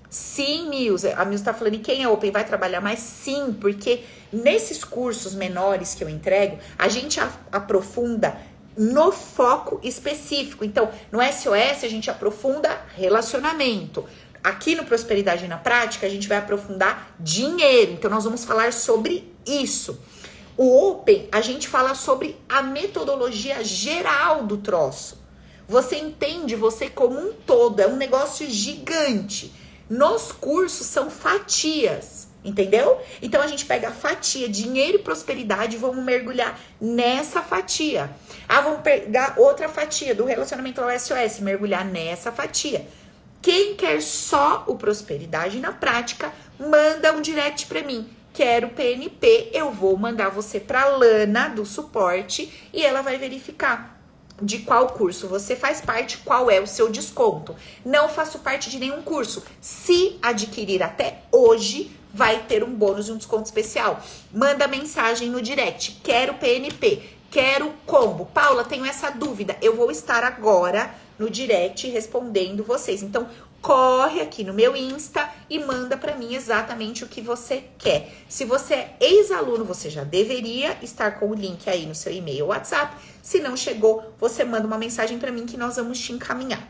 [0.09, 1.07] Sim, Mills.
[1.07, 2.99] A Mills tá falando, e quem é Open vai trabalhar mais?
[2.99, 4.03] Sim, porque
[4.33, 7.19] nesses cursos menores que eu entrego, a gente
[7.51, 8.35] aprofunda
[8.75, 10.65] no foco específico.
[10.65, 14.05] Então, no SOS a gente aprofunda relacionamento.
[14.43, 17.91] Aqui no Prosperidade na Prática, a gente vai aprofundar dinheiro.
[17.91, 19.99] Então, nós vamos falar sobre isso.
[20.57, 25.17] O Open, a gente fala sobre a metodologia geral do troço.
[25.67, 29.53] Você entende você como um todo, é um negócio gigante.
[29.89, 33.01] Nos cursos são fatias, entendeu?
[33.23, 38.11] Então a gente pega a fatia dinheiro e prosperidade e vamos mergulhar nessa fatia.
[38.47, 42.85] Ah, vamos pegar outra fatia do relacionamento ao SOS, mergulhar nessa fatia.
[43.41, 48.07] Quem quer só o prosperidade na prática, manda um direct para mim.
[48.31, 53.98] Quero PNP, eu vou mandar você para Lana do suporte e ela vai verificar
[54.41, 57.55] de qual curso você faz parte, qual é o seu desconto.
[57.85, 59.43] Não faço parte de nenhum curso.
[59.61, 64.01] Se adquirir até hoje, vai ter um bônus e um desconto especial.
[64.33, 65.99] Manda mensagem no direct.
[66.03, 68.25] Quero PNP, quero combo.
[68.25, 69.57] Paula, tenho essa dúvida.
[69.61, 73.03] Eu vou estar agora no direct respondendo vocês.
[73.03, 73.27] Então,
[73.61, 78.09] corre aqui no meu Insta e manda para mim exatamente o que você quer.
[78.27, 82.45] Se você é ex-aluno, você já deveria estar com o link aí no seu e-mail
[82.45, 82.95] ou WhatsApp.
[83.29, 86.67] Se não chegou, você manda uma mensagem para mim que nós vamos te encaminhar.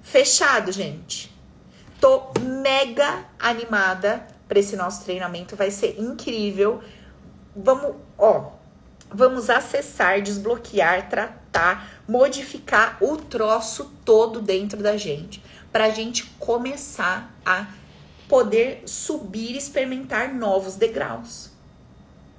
[0.00, 1.30] Fechado, gente?
[2.00, 6.82] Tô mega animada para esse nosso treinamento, vai ser incrível.
[7.54, 8.52] Vamos, ó,
[9.10, 17.30] vamos acessar, desbloquear, tratar, modificar o troço todo dentro da gente para a gente começar
[17.44, 17.66] a
[18.26, 21.50] poder subir experimentar novos degraus.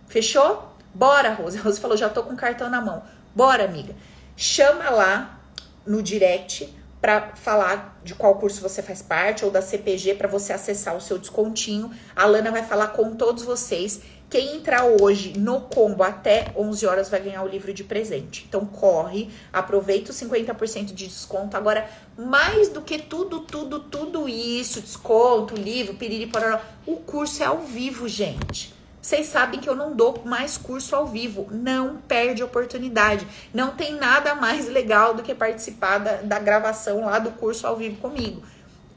[0.08, 0.68] Fechou?
[0.96, 1.60] Bora, Rose.
[1.60, 3.21] A Rose falou: já tô com o cartão na mão.
[3.36, 3.96] Bora, amiga.
[4.36, 5.40] Chama lá
[5.86, 10.54] no direct para falar de qual curso você faz parte ou da CPG para você
[10.54, 11.92] acessar o seu descontinho.
[12.16, 17.10] A Lana vai falar com todos vocês quem entrar hoje no combo até 11 horas
[17.10, 18.46] vai ganhar o livro de presente.
[18.48, 21.58] Então corre, aproveita os 50% de desconto.
[21.58, 27.46] Agora, mais do que tudo, tudo, tudo isso, desconto, livro, piriri, pororó, o curso é
[27.46, 28.74] ao vivo, gente.
[29.02, 31.48] Vocês sabem que eu não dou mais curso ao vivo.
[31.52, 33.26] Não perde oportunidade.
[33.54, 37.76] Não tem nada mais legal do que participar da, da gravação lá do curso ao
[37.76, 38.44] vivo comigo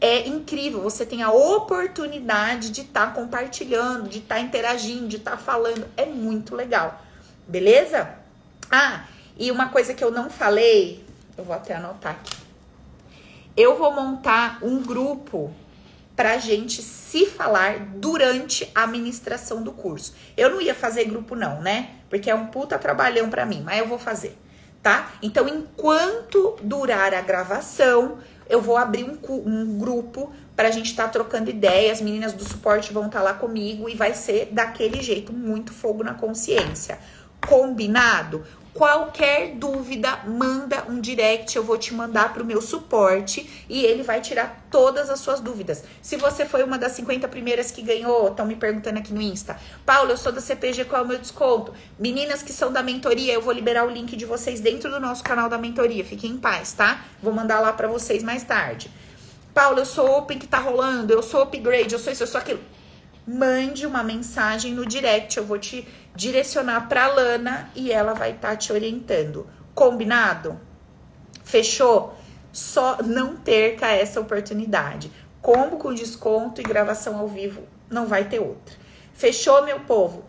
[0.05, 0.83] é incrível.
[0.83, 5.37] Você tem a oportunidade de estar tá compartilhando, de estar tá interagindo, de estar tá
[5.39, 5.87] falando.
[5.97, 7.03] É muito legal.
[7.49, 8.11] Beleza?
[8.71, 9.07] Ah,
[9.39, 11.03] e uma coisa que eu não falei,
[11.39, 12.37] eu vou até anotar aqui.
[13.57, 15.55] Eu vou montar um grupo
[16.17, 20.15] pra gente se falar durante a administração do curso.
[20.37, 21.91] Eu não ia fazer grupo não, né?
[22.09, 24.39] Porque é um puta trabalhão para mim, mas eu vou fazer,
[24.83, 25.13] tá?
[25.21, 31.05] Então, enquanto durar a gravação, eu vou abrir um, um grupo para a gente estar
[31.05, 31.99] tá trocando ideias.
[31.99, 35.73] As meninas do suporte vão estar tá lá comigo e vai ser daquele jeito, muito
[35.73, 36.99] fogo na consciência.
[37.47, 38.45] Combinado?
[38.75, 44.03] Qualquer dúvida, manda um direct, eu vou te mandar para o meu suporte e ele
[44.03, 45.85] vai tirar todas as suas dúvidas.
[46.03, 49.57] Se você foi uma das 50 primeiras que ganhou, estão me perguntando aqui no Insta.
[49.87, 51.73] Paulo, eu sou da CPG, qual é o meu desconto?
[51.97, 55.23] Meninas que são da mentoria, eu vou liberar o link de vocês dentro do nosso
[55.23, 56.05] canal da mentoria.
[56.05, 57.05] Fiquem em paz, tá?
[57.23, 58.91] Vou mandar lá para vocês mais tarde.
[59.55, 62.41] Paulo, eu sou open que tá rolando, eu sou upgrade, eu sou isso, eu sou
[62.41, 62.61] aquilo.
[63.25, 68.51] Mande uma mensagem no direct, eu vou te direcionar pra Lana e ela vai estar
[68.51, 69.47] tá te orientando.
[69.75, 70.61] Combinado?
[71.43, 72.17] Fechou?
[72.53, 75.11] Só não perca essa oportunidade.
[75.43, 78.75] Combo com desconto e gravação ao vivo, não vai ter outra.
[79.13, 80.25] Fechou, meu povo?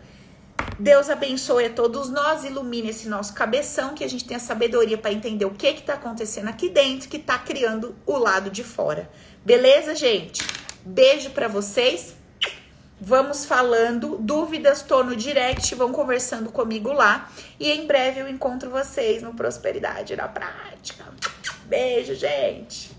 [0.78, 5.12] Deus abençoe a todos nós, ilumine esse nosso cabeção, que a gente tenha sabedoria para
[5.12, 9.10] entender o que está acontecendo aqui dentro, que está criando o lado de fora.
[9.44, 10.44] Beleza, gente?
[10.84, 12.14] Beijo para vocês.
[12.98, 17.30] Vamos falando, dúvidas, tô no direct, vão conversando comigo lá.
[17.60, 21.04] E em breve eu encontro vocês no Prosperidade na Prática.
[21.66, 22.95] Beijo, gente!